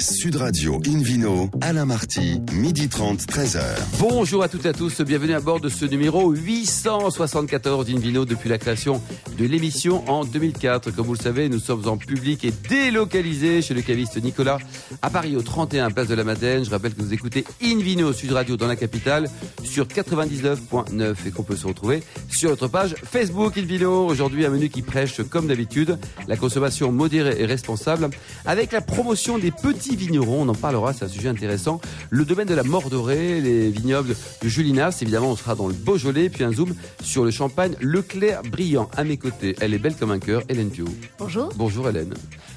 Sud 0.00 0.36
Radio 0.36 0.80
Invino, 0.86 1.50
Alain 1.60 1.84
Marty, 1.84 2.40
midi 2.52 2.88
30, 2.88 3.20
13h. 3.22 3.60
Bonjour 3.98 4.44
à 4.44 4.48
toutes 4.48 4.64
et 4.64 4.68
à 4.68 4.72
tous, 4.72 5.00
bienvenue 5.00 5.34
à 5.34 5.40
bord 5.40 5.58
de 5.60 5.68
ce 5.68 5.84
numéro 5.84 6.30
874 6.30 7.86
d'Invino 7.86 8.24
depuis 8.24 8.48
la 8.48 8.58
création 8.58 9.02
de 9.36 9.44
l'émission 9.44 10.08
en 10.08 10.24
2004. 10.24 10.92
Comme 10.92 11.06
vous 11.06 11.14
le 11.14 11.18
savez, 11.18 11.48
nous 11.48 11.58
sommes 11.58 11.88
en 11.88 11.96
public 11.96 12.44
et 12.44 12.52
délocalisés 12.68 13.60
chez 13.60 13.74
le 13.74 13.82
caviste 13.82 14.22
Nicolas 14.22 14.58
à 15.02 15.10
Paris 15.10 15.36
au 15.36 15.42
31 15.42 15.90
Place 15.90 16.06
de 16.06 16.14
la 16.14 16.22
Madeleine. 16.22 16.64
Je 16.64 16.70
rappelle 16.70 16.94
que 16.94 17.02
vous 17.02 17.12
écoutez 17.12 17.44
Invino 17.60 18.12
Sud 18.12 18.30
Radio 18.32 18.56
dans 18.56 18.68
la 18.68 18.76
capitale 18.76 19.28
sur 19.64 19.86
99.9 19.86 21.14
et 21.26 21.30
qu'on 21.32 21.42
peut 21.42 21.56
se 21.56 21.66
retrouver 21.66 22.04
sur 22.30 22.50
notre 22.50 22.68
page 22.68 22.94
Facebook 23.02 23.58
Invino. 23.58 24.06
Aujourd'hui, 24.06 24.46
un 24.46 24.50
menu 24.50 24.68
qui 24.68 24.82
prêche 24.82 25.22
comme 25.28 25.48
d'habitude 25.48 25.98
la 26.28 26.36
consommation 26.36 26.92
modérée 26.92 27.40
et 27.40 27.46
responsable 27.46 28.10
avec 28.46 28.70
la 28.70 28.80
promotion 28.80 29.38
des 29.38 29.50
petits 29.50 29.87
vignerons. 29.96 30.42
On 30.42 30.48
en 30.48 30.54
parlera, 30.54 30.92
c'est 30.92 31.04
un 31.04 31.08
sujet 31.08 31.28
intéressant. 31.28 31.80
Le 32.10 32.24
domaine 32.24 32.48
de 32.48 32.54
la 32.54 32.62
Mordorée, 32.62 33.40
les 33.40 33.70
vignobles 33.70 34.14
de 34.42 34.48
Julinas. 34.48 34.98
Évidemment, 35.02 35.30
on 35.32 35.36
sera 35.36 35.54
dans 35.54 35.68
le 35.68 35.74
Beaujolais. 35.74 36.28
Puis 36.30 36.44
un 36.44 36.52
zoom 36.52 36.74
sur 37.02 37.24
le 37.24 37.30
champagne 37.30 37.74
Leclerc 37.80 38.42
brillant. 38.42 38.88
À 38.96 39.04
mes 39.04 39.16
côtés, 39.16 39.56
elle 39.60 39.74
est 39.74 39.78
belle 39.78 39.96
comme 39.96 40.10
un 40.10 40.18
cœur, 40.18 40.42
Hélène 40.48 40.70
Pio. 40.70 40.86
Bonjour. 41.18 41.50
Bonjour 41.56 41.88
Hélène. 41.88 42.14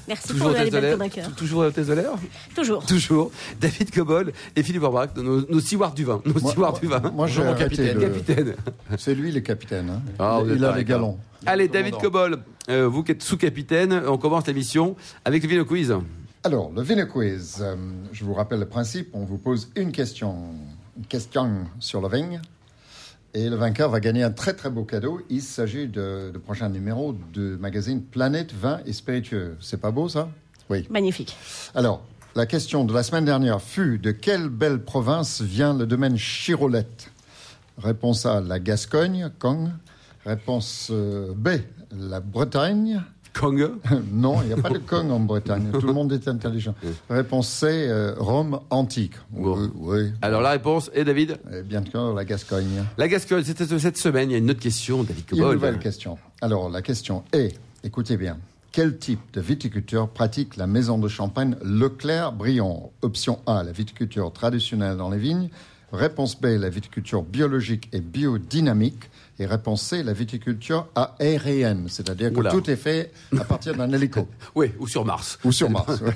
Merci 0.08 0.28
Toujours 0.28 0.48
pour 0.52 0.56
comme 0.90 1.02
un 1.02 1.08
cœur. 1.08 1.30
Toujours 1.36 1.60
hôtesse 1.60 1.86
de 1.86 1.92
l'air 1.92 2.10
Toujours. 2.56 2.84
Toujours. 2.84 3.30
David 3.60 3.90
Cobol 3.92 4.32
et 4.56 4.62
Philippe 4.64 4.82
Orbach, 4.82 5.10
nos, 5.16 5.46
nos 5.48 5.60
stewards 5.60 5.94
du 5.94 6.04
vin. 6.04 6.20
Nos 6.24 6.40
Moi- 6.40 6.74
du 6.80 6.88
vin. 6.88 7.00
moi, 7.14 7.28
mon 7.28 7.42
arrêté 7.46 7.62
capitaine. 7.76 7.94
de- 7.98 8.00
capitaine. 8.00 8.54
C'est 8.98 9.14
lui 9.14 9.30
le 9.30 9.40
capitaine. 9.40 9.90
hein. 9.90 10.02
Ah, 10.18 10.40
il 10.44 10.64
a 10.64 10.76
les 10.76 10.84
galons. 10.84 11.18
Allez, 11.46 11.68
David 11.68 11.96
Cobol, 11.98 12.38
euh, 12.68 12.86
vous 12.88 13.02
qui 13.04 13.12
êtes 13.12 13.22
sous-capitaine, 13.22 14.02
on 14.08 14.18
commence 14.18 14.46
l'émission 14.46 14.96
avec 15.24 15.42
le 15.42 15.48
Vino 15.48 15.64
Quiz. 15.64 15.94
Alors, 16.44 16.72
le 16.72 16.82
Vino 16.82 17.06
Quiz. 17.06 17.58
euh, 17.60 17.76
je 18.10 18.24
vous 18.24 18.34
rappelle 18.34 18.58
le 18.58 18.66
principe. 18.66 19.10
On 19.12 19.24
vous 19.24 19.38
pose 19.38 19.70
une 19.76 19.92
question, 19.92 20.36
une 20.96 21.06
question 21.06 21.66
sur 21.78 22.00
le 22.00 22.08
vin. 22.08 22.40
Et 23.32 23.48
le 23.48 23.54
vainqueur 23.54 23.90
va 23.90 24.00
gagner 24.00 24.24
un 24.24 24.32
très 24.32 24.52
très 24.52 24.68
beau 24.68 24.82
cadeau. 24.82 25.20
Il 25.30 25.40
s'agit 25.40 25.86
de, 25.86 26.32
de 26.34 26.38
prochain 26.38 26.68
numéro 26.68 27.12
du 27.12 27.56
magazine 27.60 28.02
Planète 28.02 28.52
Vin 28.52 28.80
et 28.86 28.92
Spiritueux. 28.92 29.56
C'est 29.60 29.80
pas 29.80 29.92
beau 29.92 30.08
ça? 30.08 30.30
Oui. 30.68 30.84
Magnifique. 30.90 31.36
Alors, 31.76 32.02
la 32.34 32.46
question 32.46 32.84
de 32.84 32.92
la 32.92 33.04
semaine 33.04 33.24
dernière 33.24 33.62
fut 33.62 33.98
de 33.98 34.10
quelle 34.10 34.48
belle 34.48 34.82
province 34.82 35.42
vient 35.42 35.72
le 35.72 35.86
domaine 35.86 36.16
Chirolette? 36.16 37.12
Réponse 37.78 38.26
A, 38.26 38.40
la 38.40 38.58
Gascogne, 38.58 39.30
Kong. 39.38 39.68
Réponse 40.26 40.88
euh, 40.90 41.34
B, 41.36 41.50
la 41.96 42.18
Bretagne. 42.18 43.00
Kong? 43.32 43.70
non, 44.12 44.42
il 44.42 44.48
n'y 44.48 44.52
a 44.52 44.56
pas 44.56 44.70
de 44.70 44.78
Kong 44.78 45.10
en 45.10 45.20
Bretagne. 45.20 45.70
Tout 45.72 45.86
le 45.86 45.92
monde 45.92 46.12
est 46.12 46.28
intelligent. 46.28 46.74
Réponse 47.08 47.48
C, 47.48 47.66
euh, 47.66 48.14
Rome 48.18 48.60
antique. 48.70 49.14
Bon. 49.30 49.56
Oui, 49.56 49.68
oui. 49.74 50.12
Alors 50.22 50.42
la 50.42 50.50
réponse 50.50 50.90
est 50.94 51.04
David? 51.04 51.38
Et 51.52 51.62
bien 51.62 51.82
sûr, 51.84 52.14
la 52.14 52.24
Gascogne. 52.24 52.84
La 52.98 53.08
Gascogne, 53.08 53.44
c'était 53.44 53.66
cette 53.78 53.96
semaine, 53.96 54.30
il 54.30 54.32
y 54.32 54.36
a 54.36 54.38
une 54.38 54.50
autre 54.50 54.60
question, 54.60 55.02
David 55.02 55.24
Une 55.32 55.38
nouvelle 55.38 55.78
question. 55.78 56.18
Alors, 56.40 56.68
la 56.68 56.82
question 56.82 57.22
est, 57.32 57.54
écoutez 57.84 58.16
bien, 58.16 58.38
quel 58.72 58.98
type 58.98 59.20
de 59.34 59.40
viticulture 59.40 60.08
pratique 60.08 60.56
la 60.56 60.66
maison 60.66 60.98
de 60.98 61.06
champagne 61.06 61.56
Leclerc-Briand? 61.62 62.90
Option 63.02 63.38
A, 63.46 63.62
la 63.62 63.72
viticulture 63.72 64.32
traditionnelle 64.32 64.96
dans 64.96 65.10
les 65.10 65.18
vignes. 65.18 65.50
Réponse 65.92 66.40
B, 66.40 66.46
la 66.58 66.70
viticulture 66.70 67.22
biologique 67.22 67.88
et 67.92 68.00
biodynamique. 68.00 69.10
Et 69.42 69.46
réponse 69.46 69.82
C, 69.82 70.04
la 70.04 70.12
viticulture 70.12 70.86
aérienne, 70.94 71.86
c'est-à-dire 71.88 72.32
que 72.32 72.48
tout 72.48 72.70
est 72.70 72.76
fait 72.76 73.10
à 73.36 73.42
partir 73.42 73.74
d'un 73.74 73.90
hélico 73.90 74.28
Oui, 74.54 74.70
ou 74.78 74.86
sur 74.86 75.04
Mars. 75.04 75.36
ou 75.44 75.50
sur 75.50 75.68
Mars. 75.68 76.00
ouais. 76.06 76.14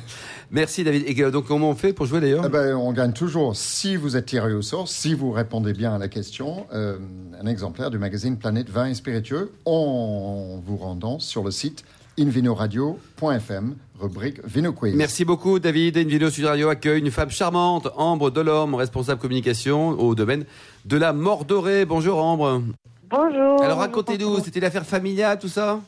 Merci 0.52 0.84
David. 0.84 1.02
Et 1.08 1.22
euh, 1.24 1.32
donc 1.32 1.46
comment 1.46 1.70
on 1.70 1.74
fait 1.74 1.92
pour 1.92 2.06
jouer 2.06 2.20
d'ailleurs 2.20 2.44
Eh 2.46 2.48
ben, 2.48 2.76
on 2.76 2.92
gagne 2.92 3.12
toujours, 3.12 3.56
si 3.56 3.96
vous 3.96 4.16
êtes 4.16 4.26
tiré 4.26 4.52
au 4.52 4.62
sort, 4.62 4.86
si 4.86 5.12
vous 5.12 5.32
répondez 5.32 5.72
bien 5.72 5.92
à 5.92 5.98
la 5.98 6.06
question, 6.06 6.68
euh, 6.72 6.98
un 7.40 7.46
exemplaire 7.46 7.90
du 7.90 7.98
magazine 7.98 8.38
Planète 8.38 8.70
Vin 8.70 8.86
et 8.86 8.94
Spiritueux 8.94 9.50
en 9.64 10.62
vous 10.64 10.76
rendant 10.76 11.18
sur 11.18 11.42
le 11.42 11.50
site 11.50 11.84
invinoradio.fm, 12.20 13.74
rubrique 14.00 14.40
Vino 14.46 14.72
Quiz. 14.72 14.94
Merci 14.94 15.24
beaucoup 15.24 15.58
David. 15.58 15.96
Sud 16.30 16.44
Radio 16.44 16.68
accueille 16.68 17.00
une 17.00 17.10
femme 17.10 17.30
charmante, 17.30 17.88
Ambre 17.96 18.30
Delorme, 18.30 18.76
responsable 18.76 19.20
communication 19.20 19.98
au 19.98 20.14
domaine 20.14 20.44
de 20.84 20.96
la 20.96 21.12
Mordorée. 21.12 21.84
Bonjour 21.84 22.22
Ambre. 22.22 22.62
Bonjour. 23.10 23.62
Alors 23.62 23.78
racontez-nous, 23.78 24.36
c'était 24.38 24.60
l'affaire 24.60 24.84
familiale, 24.84 25.38
tout 25.38 25.48
ça? 25.48 25.80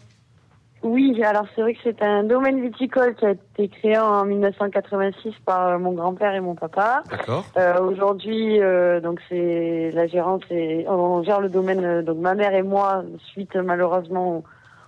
Oui, 0.82 1.20
alors 1.24 1.44
c'est 1.54 1.62
vrai 1.62 1.74
que 1.74 1.80
c'est 1.82 2.00
un 2.02 2.22
domaine 2.22 2.60
viticole 2.62 3.16
qui 3.16 3.26
a 3.26 3.30
été 3.32 3.68
créé 3.68 3.98
en 3.98 4.24
1986 4.24 5.34
par 5.44 5.66
euh, 5.66 5.78
mon 5.78 5.90
grand-père 5.92 6.34
et 6.34 6.40
mon 6.40 6.54
papa. 6.54 7.02
D'accord. 7.10 7.44
Euh, 7.56 7.80
Aujourd'hui, 7.80 8.60
euh, 8.60 9.00
donc 9.00 9.20
c'est 9.28 9.90
la 9.92 10.06
gérante, 10.06 10.44
et 10.52 10.86
on 10.88 11.24
gère 11.24 11.40
le 11.40 11.48
domaine. 11.48 12.02
donc 12.02 12.18
ma 12.18 12.34
mère 12.36 12.54
et 12.54 12.62
moi, 12.62 13.02
suite 13.32 13.56
malheureusement 13.56 14.36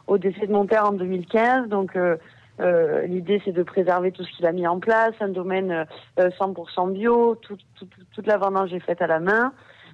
au, 0.07 0.13
au 0.15 0.19
décès 0.19 0.47
de 0.47 0.53
mon 0.53 0.65
père 0.67 0.87
en 0.87 0.93
2015. 0.93 1.69
Donc 1.69 1.97
euh, 1.97 2.17
euh, 2.61 3.03
l'idée 3.07 3.43
c'est 3.45 3.53
de 3.53 3.65
préserver 3.65 4.13
tout 4.13 4.23
ce 4.23 4.31
qu'il 4.37 4.47
a 4.47 4.53
mis 4.53 4.69
en 4.69 4.79
place, 4.79 5.15
un 5.21 5.29
domaine 5.29 5.87
euh, 6.21 6.31
100% 6.39 6.93
bio, 6.93 7.35
tout, 7.43 7.57
tout- 7.77 7.87
tout- 7.87 8.05
toute 8.15 8.27
la 8.29 8.37
vendange 8.39 8.73
est 8.73 8.79
faite 8.81 9.03
à 9.03 9.09
la 9.09 9.19
main. 9.19 9.53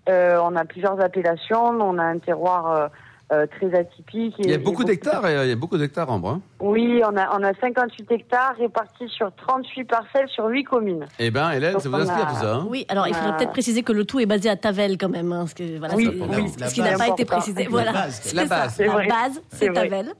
Euh, 0.08 0.38
on 0.42 0.54
a 0.56 0.64
plusieurs 0.64 1.00
appellations, 1.00 1.64
on 1.80 1.98
a 1.98 2.04
un 2.04 2.18
terroir 2.18 2.70
euh, 2.70 2.86
euh, 3.32 3.44
très 3.58 3.76
atypique. 3.76 4.38
et- 4.38 4.44
Il 4.44 4.50
y 4.50 4.54
a 4.54 4.58
beaucoup 4.58 4.84
d'hectares, 4.84 5.28
il 5.28 5.48
y 5.48 5.52
a 5.52 5.56
beaucoup 5.56 5.76
d'hectares 5.76 6.08
Ambre. 6.08 6.28
hein. 6.30 6.40
Oui, 6.60 7.02
on 7.04 7.16
a, 7.16 7.36
on 7.36 7.42
a 7.42 7.52
58 7.54 8.08
hectares 8.12 8.54
répartis 8.56 9.08
sur 9.08 9.32
38 9.34 9.84
parcelles 9.84 10.28
sur 10.28 10.46
8 10.46 10.62
communes. 10.62 11.06
Eh 11.18 11.32
ben 11.32 11.50
Hélène, 11.50 11.72
Donc, 11.72 11.82
ça 11.82 11.88
vous 11.88 11.96
inspire 11.96 12.24
a- 12.28 12.30
tout 12.30 12.36
ça 12.40 12.54
hein 12.54 12.66
Oui, 12.70 12.86
alors 12.88 13.08
il 13.08 13.14
faudrait 13.14 13.32
Ah. 13.34 13.36
peut-être 13.36 13.50
préciser 13.50 13.82
que 13.82 13.92
le 13.92 14.04
tout 14.04 14.20
est 14.20 14.26
basé 14.26 14.48
à 14.48 14.54
Tavel 14.54 14.96
quand 14.96 15.08
même. 15.08 15.32
hein, 15.32 15.40
parce 15.40 15.54
que, 15.54 15.76
voilà, 15.78 15.96
Oui, 15.96 16.04
c'est- 16.04 16.36
oui, 16.40 16.48
ce 16.68 16.72
qui 16.74 16.80
n'a 16.82 16.90
base. 16.90 16.98
pas 16.98 17.08
été 17.08 17.24
précisé. 17.24 17.64
La 17.64 17.68
Voilà. 17.70 17.92
base, 17.92 18.20
C'est 18.22 18.36
la 18.36 18.44
base. 18.44 19.42
C'est. 19.50 19.72
Tavel. 19.72 20.12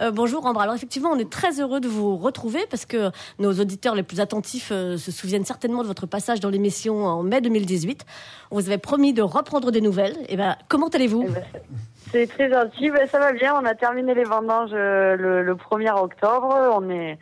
Euh, 0.00 0.10
bonjour 0.10 0.46
Ambre. 0.46 0.60
Alors 0.62 0.74
effectivement, 0.74 1.10
on 1.10 1.18
est 1.18 1.30
très 1.30 1.60
heureux 1.60 1.80
de 1.80 1.88
vous 1.88 2.16
retrouver 2.16 2.60
parce 2.70 2.86
que 2.86 3.10
nos 3.38 3.52
auditeurs 3.52 3.94
les 3.94 4.02
plus 4.02 4.20
attentifs 4.20 4.70
euh, 4.72 4.96
se 4.96 5.10
souviennent 5.12 5.44
certainement 5.44 5.82
de 5.82 5.86
votre 5.88 6.06
passage 6.06 6.40
dans 6.40 6.48
l'émission 6.48 7.04
en 7.04 7.22
mai 7.22 7.40
2018. 7.42 8.06
On 8.50 8.56
vous 8.56 8.66
avait 8.68 8.78
promis 8.78 9.12
de 9.12 9.20
reprendre 9.22 9.70
des 9.70 9.80
nouvelles. 9.82 10.16
Et 10.28 10.36
ben, 10.36 10.56
comment 10.68 10.88
allez-vous? 10.88 11.26
Eh 11.28 11.30
ben, 11.32 11.44
c'est- 11.52 11.62
C'est 12.12 12.26
très 12.28 12.50
gentil. 12.50 12.90
Ben, 12.90 13.06
ça 13.08 13.18
va 13.18 13.32
bien. 13.32 13.54
On 13.60 13.64
a 13.66 13.74
terminé 13.74 14.14
les 14.14 14.24
vendanges 14.24 14.70
euh, 14.72 15.16
le, 15.16 15.42
le 15.42 15.54
1er 15.54 15.92
octobre. 16.00 16.48
On 16.74 16.88
est, 16.88 17.18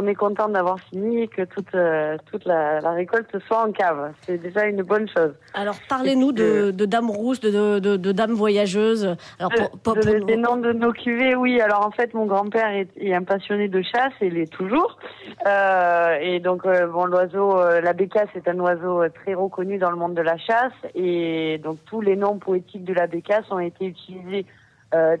on 0.00 0.06
est 0.06 0.14
content 0.14 0.48
d'avoir 0.48 0.78
fini 0.80 1.22
et 1.22 1.28
que 1.28 1.42
toute, 1.42 1.74
euh, 1.74 2.16
toute 2.30 2.44
la, 2.44 2.80
la 2.80 2.92
récolte 2.92 3.36
soit 3.46 3.66
en 3.66 3.72
cave. 3.72 4.12
C'est 4.22 4.38
déjà 4.38 4.64
une 4.66 4.82
bonne 4.82 5.08
chose. 5.08 5.32
Alors 5.54 5.76
parlez-nous 5.88 6.32
de, 6.32 6.70
de 6.70 6.84
Dame 6.84 7.10
Rousse, 7.10 7.40
de, 7.40 7.78
de, 7.78 7.96
de 7.96 8.12
Dame 8.12 8.32
Voyageuse. 8.32 9.16
Alors 9.38 9.50
pour, 9.52 9.70
pour- 9.80 9.94
pour- 9.94 10.26
des 10.26 10.36
noms 10.36 10.56
de 10.56 10.72
nos 10.72 10.92
cuvées, 10.92 11.34
oui. 11.34 11.60
Alors 11.60 11.84
en 11.86 11.90
fait, 11.90 12.14
mon 12.14 12.26
grand-père 12.26 12.68
est, 12.68 12.88
est 12.96 13.14
un 13.14 13.22
passionné 13.24 13.68
de 13.68 13.82
chasse 13.82 14.12
et 14.20 14.30
l'est 14.30 14.50
toujours. 14.52 14.98
Euh, 15.46 16.16
et 16.20 16.40
donc, 16.40 16.64
euh, 16.66 16.86
bon, 16.86 17.04
l'oiseau, 17.06 17.58
euh, 17.58 17.80
la 17.80 17.92
bécasse 17.92 18.28
est 18.34 18.48
un 18.48 18.58
oiseau 18.60 19.02
très 19.08 19.34
reconnu 19.34 19.78
dans 19.78 19.90
le 19.90 19.96
monde 19.96 20.14
de 20.14 20.22
la 20.22 20.36
chasse. 20.38 20.72
Et 20.94 21.58
donc, 21.62 21.78
tous 21.86 22.00
les 22.00 22.16
noms 22.16 22.38
poétiques 22.38 22.84
de 22.84 22.94
la 22.94 23.06
bécasse 23.06 23.50
ont 23.50 23.58
été 23.58 23.86
utilisés 23.86 24.46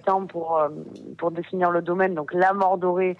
tant 0.06 0.24
pour 0.26 0.60
pour 1.18 1.30
définir 1.30 1.70
le 1.70 1.82
domaine. 1.82 2.14
Donc, 2.14 2.32
la 2.32 2.54
mort 2.54 2.78
dorée, 2.78 3.16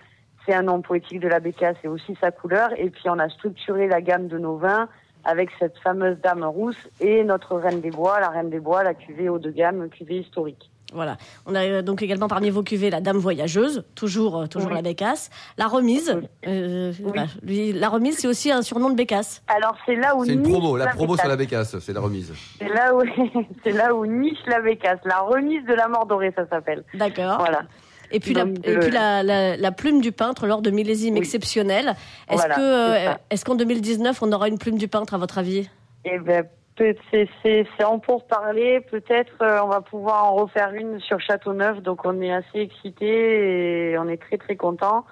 c'est 0.48 0.54
un 0.54 0.62
nom 0.62 0.80
poétique 0.80 1.20
de 1.20 1.28
la 1.28 1.40
bécasse 1.40 1.76
et 1.84 1.88
aussi 1.88 2.16
sa 2.20 2.30
couleur. 2.30 2.70
Et 2.78 2.88
puis, 2.88 3.04
on 3.10 3.18
a 3.18 3.28
structuré 3.28 3.86
la 3.86 4.00
gamme 4.00 4.28
de 4.28 4.38
nos 4.38 4.56
vins 4.56 4.88
avec 5.24 5.50
cette 5.58 5.76
fameuse 5.78 6.16
dame 6.22 6.42
rousse 6.44 6.88
et 7.00 7.22
notre 7.22 7.56
reine 7.56 7.80
des 7.82 7.90
bois, 7.90 8.18
la 8.18 8.30
reine 8.30 8.48
des 8.48 8.60
bois, 8.60 8.82
la 8.82 8.94
cuvée 8.94 9.28
haut 9.28 9.38
de 9.38 9.50
gamme, 9.50 9.88
cuvée 9.90 10.20
historique. 10.20 10.70
Voilà. 10.94 11.18
On 11.44 11.54
a 11.54 11.82
donc 11.82 12.00
également 12.00 12.28
parmi 12.28 12.48
vos 12.48 12.62
cuvées 12.62 12.88
la 12.88 13.02
Dame 13.02 13.18
Voyageuse, 13.18 13.84
toujours, 13.94 14.38
euh, 14.38 14.46
toujours 14.46 14.70
Oui. 14.70 14.76
la 14.76 14.80
Bécasse. 14.80 15.28
La 15.58 15.66
Remise. 15.66 16.18
euh. 16.46 16.92
Lui, 17.42 17.74
la 17.74 17.90
Remise, 17.90 18.16
c'est 18.16 18.26
aussi 18.26 18.50
un 18.50 18.62
surnom 18.62 18.88
de 18.88 18.94
Bécasse. 18.94 19.42
Alors 19.48 19.76
c'est 19.84 19.96
là 19.96 20.16
où 20.16 20.24
C'est 20.24 20.32
une 20.32 20.44
niche 20.44 20.50
promo, 20.52 20.78
la 20.78 20.86
promo 20.86 21.14
sur 21.18 21.28
la 21.28 21.36
bécasse. 21.36 21.72
bécasse, 21.72 21.84
c'est 21.84 21.92
la 21.92 22.00
remise. 22.00 22.32
C'est 22.58 22.68
là 22.68 22.94
où 22.94 23.02
c'est 23.64 23.72
là 23.72 23.94
où 23.94 24.06
niche 24.06 24.38
la 24.46 24.60
bécasse, 24.62 25.00
la 25.04 25.18
remise 25.18 25.62
de 25.66 25.74
la 25.74 25.88
mort 25.88 26.06
dorée, 26.06 26.32
ça 26.34 26.46
s'appelle. 26.48 26.82
D'accord. 26.94 27.36
Voilà. 27.38 27.64
Et 28.10 28.20
puis, 28.20 28.34
la, 28.34 28.44
Donc, 28.44 28.66
et 28.66 28.76
euh, 28.76 28.80
puis 28.80 28.90
la, 28.90 29.22
la, 29.22 29.56
la 29.56 29.72
plume 29.72 30.00
du 30.00 30.12
peintre 30.12 30.46
lors 30.46 30.62
de 30.62 30.70
millésimes 30.70 31.14
Oui. 31.14 31.20
exceptionnels. 31.20 31.94
Est-ce 32.28 32.36
Voilà, 32.36 32.54
que 32.54 32.60
euh, 32.60 33.14
est-ce 33.30 33.44
qu'en 33.44 33.54
2019 33.54 34.22
on 34.22 34.32
aura 34.32 34.48
une 34.48 34.58
plume 34.58 34.78
du 34.78 34.88
peintre 34.88 35.14
à 35.14 35.18
votre 35.18 35.38
avis? 35.38 35.68
Et 36.04 36.18
ben 36.18 36.44
c'est 37.42 37.84
en 37.84 37.98
pour 37.98 38.26
parler. 38.26 38.80
Peut-être 38.90 39.42
euh, 39.42 39.60
on 39.62 39.68
va 39.68 39.80
pouvoir 39.80 40.24
en 40.24 40.34
refaire 40.36 40.72
une 40.72 41.00
sur 41.00 41.20
Châteauneuf. 41.20 41.82
Donc 41.82 42.04
on 42.04 42.20
est 42.20 42.32
assez 42.32 42.60
excités 42.60 43.90
et 43.92 43.98
on 43.98 44.08
est 44.08 44.20
très 44.20 44.38
très 44.38 44.56
contents 44.56 45.04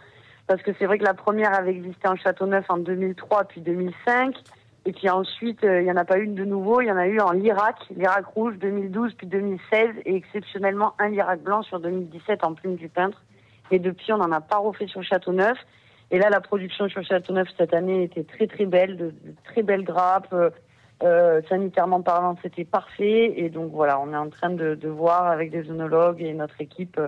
parce 0.47 0.63
que 0.63 0.71
c'est 0.79 0.87
vrai 0.87 0.99
que 0.99 1.05
la 1.05 1.15
première 1.15 1.53
avait 1.55 1.73
existé 1.73 2.07
en 2.09 2.17
Châteauneuf 2.17 2.65
en 2.69 2.79
2003 2.79 3.45
puis 3.45 3.61
2005. 3.61 4.37
Et 4.87 4.93
puis 4.93 5.11
ensuite, 5.11 5.65
euh, 5.65 5.81
il 5.81 5.85
n'y 5.85 5.91
en 5.91 5.97
a 5.97 6.05
pas 6.05 6.19
une 6.19 6.37
de 6.37 6.45
nouveau, 6.45 6.81
il 6.81 6.87
y 6.87 6.93
en 6.93 6.97
a 6.97 7.09
eu 7.09 7.19
en 7.19 7.33
Lirac, 7.33 7.77
Lirac 7.91 8.25
rouge 8.25 8.57
2012 8.59 9.15
puis 9.15 9.27
2016 9.27 9.91
et 10.05 10.15
exceptionnellement 10.15 10.95
un 11.01 11.09
Lirac 11.09 11.41
blanc 11.43 11.63
sur 11.63 11.81
2017 11.81 12.45
en 12.45 12.55
plume 12.55 12.77
du 12.77 12.89
peintre. 12.89 13.25
Et 13.73 13.81
depuis, 13.81 14.13
on 14.13 14.19
n'en 14.19 14.31
a 14.31 14.41
pas 14.41 14.59
refait 14.59 14.87
sur 14.87 15.03
Châteauneuf. 15.03 15.59
Et 16.13 16.21
là, 16.21 16.31
la 16.31 16.41
production 16.41 16.89
sur 16.89 17.03
Châteauneuf 17.03 17.49
cette 17.59 17.75
année 17.75 18.05
était 18.05 18.23
très 18.23 18.47
très 18.47 18.65
belle, 18.65 18.97
de, 18.97 19.13
très 19.43 19.65
belles 19.65 19.83
grappes. 19.83 20.33
Euh, 21.03 21.43
sanitairement 21.49 22.01
parlant, 22.01 22.37
c'était 22.41 22.65
parfait. 22.65 23.35
Et 23.37 23.51
donc 23.51 23.73
voilà, 23.73 23.99
on 23.99 24.13
est 24.13 24.17
en 24.17 24.31
train 24.31 24.51
de, 24.51 24.79
voir 24.87 25.27
avec 25.27 25.51
des 25.51 25.69
œnologues 25.69 26.23
et 26.23 26.33
notre 26.33 26.61
équipe 26.61 27.01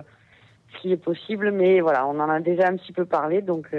ce 0.73 0.81
qui 0.81 0.91
est 0.91 0.97
possible. 0.97 1.51
Mais 1.51 1.79
voilà, 1.79 2.05
on 2.07 2.19
en 2.19 2.29
a 2.29 2.41
déjà 2.41 2.67
un 2.67 2.75
petit 2.75 2.91
peu 2.91 3.05
parlé, 3.05 3.41
donc 3.41 3.73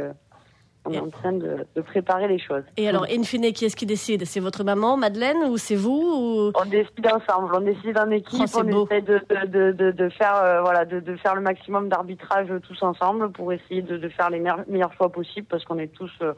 on 0.84 0.92
est 0.92 0.98
en 0.98 1.10
train 1.10 1.32
de, 1.32 1.66
de, 1.76 1.80
préparer 1.82 2.26
les 2.28 2.38
choses. 2.38 2.62
Et 2.76 2.88
alors, 2.88 3.06
in 3.10 3.22
fine, 3.22 3.52
qui 3.52 3.64
est-ce 3.66 3.76
qui 3.76 3.86
décide? 3.86 4.24
C'est 4.24 4.40
votre 4.40 4.64
maman, 4.64 4.96
Madeleine, 4.96 5.44
ou 5.50 5.58
c'est 5.58 5.76
vous 5.76 5.90
ou... 5.90 6.52
On 6.54 6.64
décide 6.64 7.06
ensemble, 7.06 7.54
on 7.54 7.60
décide 7.60 7.98
en 7.98 8.10
équipe, 8.10 8.48
oh, 8.54 8.62
on 8.64 8.84
essaie 8.86 9.02
de, 9.02 9.20
de, 9.46 9.90
de, 9.90 10.08
faire 10.10 10.36
euh, 10.36 10.62
voilà, 10.62 10.84
de, 10.84 11.16
faire 11.16 11.34
le 11.34 11.42
maximum 11.42 11.88
d'arbitrage 11.88 12.48
tous 12.62 12.82
ensemble 12.82 13.30
pour 13.32 13.52
essayer 13.52 13.82
de, 13.82 14.08
faire 14.08 14.30
les 14.30 14.40
meilleurs 14.40 14.92
choix 14.94 15.10
possibles 15.10 15.46
parce 15.48 15.64
qu'on 15.64 15.78
est 15.78 15.92
tous 15.92 16.10
euh, 16.22 16.32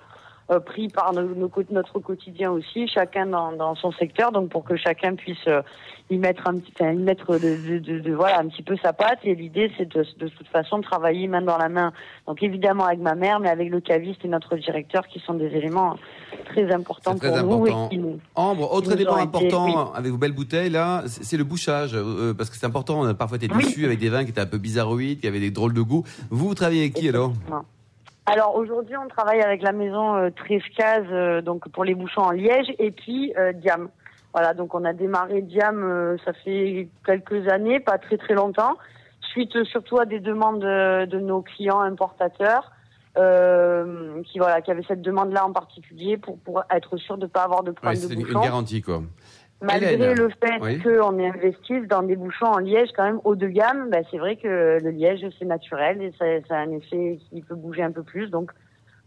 pris 0.64 0.88
par 0.88 1.12
notre 1.12 1.98
quotidien 1.98 2.50
aussi, 2.50 2.88
chacun 2.88 3.26
dans, 3.26 3.74
son 3.74 3.92
secteur, 3.92 4.32
donc 4.32 4.50
pour 4.50 4.64
que 4.64 4.76
chacun 4.76 5.14
puisse 5.14 5.46
euh, 5.48 5.62
y 6.10 6.18
mettre 6.18 6.46
un 6.46 6.58
petit, 6.58 6.72
y 6.80 6.96
mettre 6.96 7.38
de, 7.38 8.12
voilà 8.12 8.40
un 8.40 8.48
petit 8.48 8.62
peu 8.62 8.76
sa 8.82 8.92
patte. 8.92 9.20
Et 9.24 9.34
l'idée, 9.34 9.70
c'est 9.78 9.88
de, 9.88 10.04
de 10.18 10.28
toute 10.28 10.48
façon 10.48 10.78
de 10.78 10.82
travailler 10.82 11.26
main 11.28 11.42
dans 11.42 11.58
la 11.58 11.68
main. 11.68 11.92
Donc 12.26 12.42
évidemment 12.42 12.84
avec 12.84 13.00
ma 13.00 13.14
mère, 13.14 13.40
mais 13.40 13.48
avec 13.48 13.70
le 13.70 13.80
caviste 13.80 14.24
et 14.24 14.28
notre 14.28 14.56
directeur, 14.56 15.06
qui 15.06 15.20
sont 15.20 15.34
des 15.34 15.46
éléments 15.46 15.96
très 16.46 16.72
importants 16.72 17.16
pour 17.16 17.34
important. 17.34 17.90
nous. 17.92 18.18
Ambre, 18.34 18.72
autre 18.72 18.92
élément 18.92 19.16
important 19.16 19.92
avec 19.92 20.10
vos 20.10 20.18
belles 20.18 20.32
bouteilles 20.32 20.70
là, 20.70 21.04
c'est 21.06 21.36
le 21.36 21.44
bouchage, 21.44 21.92
euh, 21.94 22.34
parce 22.34 22.50
que 22.50 22.56
c'est 22.56 22.66
important. 22.66 23.00
On 23.00 23.06
a 23.06 23.14
parfois 23.14 23.36
été 23.36 23.48
déçus 23.48 23.84
avec 23.84 23.98
des 23.98 24.08
vins 24.08 24.24
qui 24.24 24.30
étaient 24.30 24.40
un 24.40 24.46
peu 24.46 24.58
bizarroïdes, 24.58 25.20
qui 25.20 25.28
avaient 25.28 25.40
des 25.40 25.50
drôles 25.50 25.74
de 25.74 25.82
goût. 25.82 26.04
Vous, 26.30 26.48
vous 26.48 26.54
travaillez 26.54 26.82
avec 26.82 26.94
qui 26.94 27.08
alors? 27.08 27.32
Alors 28.26 28.54
aujourd'hui, 28.54 28.96
on 28.96 29.08
travaille 29.08 29.40
avec 29.40 29.62
la 29.62 29.72
maison 29.72 30.14
euh, 30.14 30.30
Trescaz, 30.30 31.04
euh, 31.10 31.42
donc 31.42 31.68
pour 31.70 31.84
les 31.84 31.94
bouchons 31.94 32.22
en 32.22 32.30
liège, 32.30 32.72
et 32.78 32.92
puis 32.92 33.34
euh, 33.36 33.52
Diam. 33.52 33.88
Voilà, 34.32 34.54
donc 34.54 34.74
on 34.74 34.84
a 34.84 34.92
démarré 34.92 35.42
Diam, 35.42 35.82
euh, 35.82 36.16
ça 36.24 36.32
fait 36.32 36.88
quelques 37.04 37.48
années, 37.48 37.80
pas 37.80 37.98
très 37.98 38.16
très 38.16 38.34
longtemps, 38.34 38.76
suite 39.32 39.64
surtout 39.64 39.98
à 39.98 40.06
des 40.06 40.20
demandes 40.20 40.60
de 40.60 41.18
nos 41.18 41.42
clients 41.42 41.80
importateurs. 41.80 42.72
qui 43.14 44.38
voilà 44.38 44.62
qui 44.62 44.70
avaient 44.70 44.86
cette 44.86 45.02
demande 45.02 45.32
là 45.32 45.44
en 45.44 45.52
particulier 45.52 46.16
pour 46.16 46.38
pour 46.38 46.62
être 46.70 46.96
sûr 46.96 47.18
de 47.18 47.26
pas 47.26 47.42
avoir 47.42 47.62
de 47.64 47.72
problème 47.72 48.00
de 48.00 48.06
bouchons. 48.06 48.20
C'est 48.24 48.32
une 48.32 48.40
garantie 48.40 48.82
quoi 48.82 49.02
malgré 49.62 50.14
le 50.14 50.28
fait 50.28 50.82
qu'on 50.82 51.18
est 51.18 51.28
investi 51.28 51.86
dans 51.86 52.02
des 52.02 52.16
bouchons 52.16 52.46
en 52.46 52.58
liège 52.58 52.90
quand 52.96 53.04
même 53.04 53.20
haut 53.24 53.36
de 53.36 53.48
gamme, 53.48 53.90
bah, 53.90 53.98
c'est 54.10 54.18
vrai 54.18 54.36
que 54.36 54.78
le 54.82 54.90
liège 54.90 55.26
c'est 55.38 55.44
naturel 55.44 56.02
et 56.02 56.12
ça, 56.18 56.24
ça, 56.48 56.56
a 56.56 56.62
un 56.62 56.70
effet 56.72 57.18
qui 57.30 57.42
peut 57.42 57.54
bouger 57.54 57.82
un 57.82 57.92
peu 57.92 58.02
plus. 58.02 58.28
Donc 58.30 58.50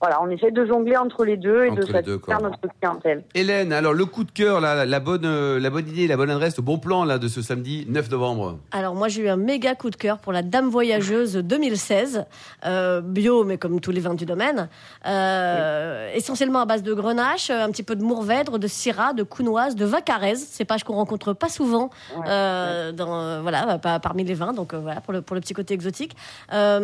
voilà, 0.01 0.21
on 0.21 0.30
essaie 0.30 0.51
de 0.51 0.65
jongler 0.65 0.97
entre 0.97 1.24
les 1.24 1.38
deux 1.38 1.65
et 1.65 1.71
de 1.71 1.81
satisfaire 1.81 2.42
notre 2.42 2.59
clientèle. 2.80 3.24
Hélène, 3.33 3.71
alors 3.71 3.94
le 3.94 4.06
coup 4.06 4.25
de 4.25 4.31
cœur, 4.31 4.59
la, 4.59 4.86
la, 4.86 5.00
bonne, 5.00 5.25
euh, 5.25 5.57
la 5.57 5.69
bonne 5.69 5.88
idée, 5.88 6.06
la 6.06 6.18
bonne 6.18 6.30
adresse, 6.30 6.57
le 6.57 6.63
bon 6.63 6.77
plan 6.77 7.06
là 7.06 7.18
de 7.18 7.30
ce 7.30 7.42
samedi 7.42 7.86
9 7.88 8.12
novembre. 8.12 8.59
Alors 8.71 8.94
moi 8.94 9.07
j'ai 9.07 9.24
eu 9.24 9.30
un 9.30 9.38
méga 9.38 9.74
coup 9.74 9.89
de 9.89 9.95
cœur 9.95 10.19
pour 10.19 10.33
la 10.33 10.42
Dame 10.42 10.68
Voyageuse 10.68 11.38
2016, 11.38 12.25
euh, 12.65 13.00
bio 13.01 13.45
mais 13.45 13.57
comme 13.57 13.80
tous 13.80 13.92
les 13.92 14.01
vins 14.01 14.15
du 14.15 14.25
domaine, 14.25 14.68
euh, 15.07 16.13
essentiellement 16.13 16.59
à 16.59 16.65
base 16.65 16.83
de 16.83 16.94
grenache, 16.94 17.50
un 17.50 17.71
petit 17.71 17.83
peu 17.83 17.95
de 17.95 18.03
mourvèdre, 18.03 18.59
de 18.59 18.68
syrah, 18.68 19.13
de 19.13 19.24
counoise, 19.24 19.75
de 19.75 19.86
vacarès, 19.86 20.38
c'est 20.38 20.65
pas 20.65 20.77
qu'on 20.77 20.95
rencontre 20.95 21.33
pas 21.33 21.50
souvent 21.50 21.89
euh, 22.27 22.91
dans 22.91 23.41
voilà 23.41 23.80
parmi 23.80 24.25
les 24.25 24.33
vins, 24.33 24.51
donc 24.51 24.74
voilà 24.74 25.00
pour 25.00 25.13
le 25.13 25.21
pour 25.21 25.36
le 25.36 25.41
petit 25.41 25.53
côté 25.53 25.74
exotique. 25.74 26.15
à 26.50 26.80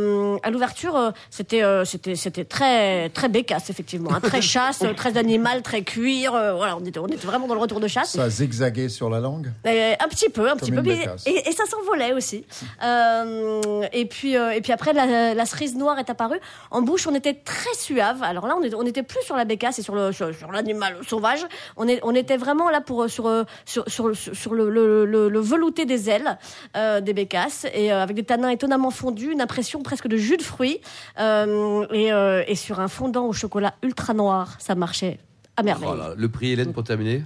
l'ouverture 0.50 1.12
c'était 1.30 1.62
c'était 1.86 2.16
c'était 2.16 2.46
très 2.46 3.01
très, 3.10 3.30
bécasse, 3.30 3.70
effectivement. 3.70 4.14
Hein. 4.14 4.20
Très 4.22 4.42
chasse, 4.42 4.84
très 4.96 5.18
animal, 5.18 5.62
très 5.62 5.84
cuir. 5.84 6.36
Euh, 6.36 6.54
voilà, 6.54 6.78
on 6.78 6.86
était, 6.86 7.00
on 7.00 7.08
était 7.08 7.28
vraiment 7.28 7.48
dans 7.48 7.54
le 7.54 7.60
retour 7.60 7.80
de 7.80 7.88
chasse. 7.88 8.12
Ça 8.12 8.30
zigzaguait 8.30 8.90
sur 8.90 9.10
la 9.10 9.20
langue 9.20 9.52
euh, 9.66 9.94
Un 10.00 10.08
petit 10.08 10.30
peu, 10.30 10.50
un 10.50 10.56
petit 10.56 10.72
peu. 10.72 10.84
et, 10.86 11.52
ça 11.52 11.66
s'envolait 11.66 12.14
aussi. 12.14 12.46
Euh, 12.84 13.84
et, 13.94 14.06
puis, 14.06 14.34
et 14.34 14.62
puis 14.62 14.72
après, 14.72 14.94
la, 14.94 15.46
cerise 15.46 15.76
noire 15.76 16.00
est 16.00 16.10
apparue. 16.10 16.40
En 16.70 16.82
bouche, 16.82 17.08
on 17.08 17.16
était 17.16 17.34
très 17.34 17.74
suave. 17.76 18.24
Alors 18.24 18.48
là, 18.48 18.56
on, 18.58 18.64
était, 18.64 18.76
on 18.76 18.86
était 18.86 19.04
plus 19.04 19.22
sur 19.24 19.36
la 19.36 19.46
bécasse 19.46 19.80
et 19.80 19.82
sur 19.82 19.96
le 19.96 20.12
sur, 20.12 20.30
l'animal 20.52 20.98
sauvage. 21.08 21.46
On, 21.78 21.88
est, 21.88 22.00
on 22.04 22.16
était 22.16 22.38
vraiment 22.38 22.70
là 22.70 22.82
pour 22.82 23.10
sur 23.10 23.46
sur 23.66 23.90
sur, 23.90 24.16
sur 24.16 24.54
le, 24.54 24.70
le, 24.70 25.06
le, 25.06 25.40
velouté 25.40 25.86
des 25.86 26.10
ailes 26.10 26.38
des 26.76 27.14
bécasses 27.14 27.66
et 27.74 27.92
avec 27.92 28.16
des 28.16 28.24
tanins 28.24 28.50
étonnamment 28.50 28.92
fondus, 28.92 29.32
une 29.32 29.42
impression 29.42 29.82
presque 29.82 30.08
de 30.08 30.18
jus 30.18 30.38
de 30.38 30.44
fruits 30.44 30.82
et, 31.18 32.12
et 32.48 32.56
sur 32.56 32.80
un 32.80 32.88
fondant 32.92 33.26
au 33.26 33.34
chocolat 33.34 33.74
ultra 33.82 34.14
noir. 34.14 34.56
Ça 34.60 34.76
marchait 34.76 35.20
à 35.58 35.64
merveille. 35.64 35.90
Oh 35.92 36.14
le 36.16 36.30
prix, 36.30 36.52
Hélène, 36.52 36.74
pour 36.74 36.84
terminer? 36.84 37.24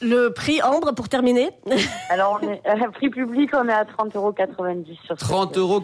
Le 0.00 0.28
prix 0.28 0.62
Ambre 0.62 0.92
pour 0.92 1.08
terminer? 1.08 1.50
Alors, 2.10 2.40
on 2.42 2.48
est, 2.48 2.62
euh, 2.66 2.90
prix 2.92 3.10
public, 3.10 3.50
on 3.52 3.68
est 3.68 3.72
à 3.72 3.84
30,90 3.84 4.16
euros 4.16 4.34
sur 5.04 5.14
30,90 5.16 5.58
euros. 5.58 5.82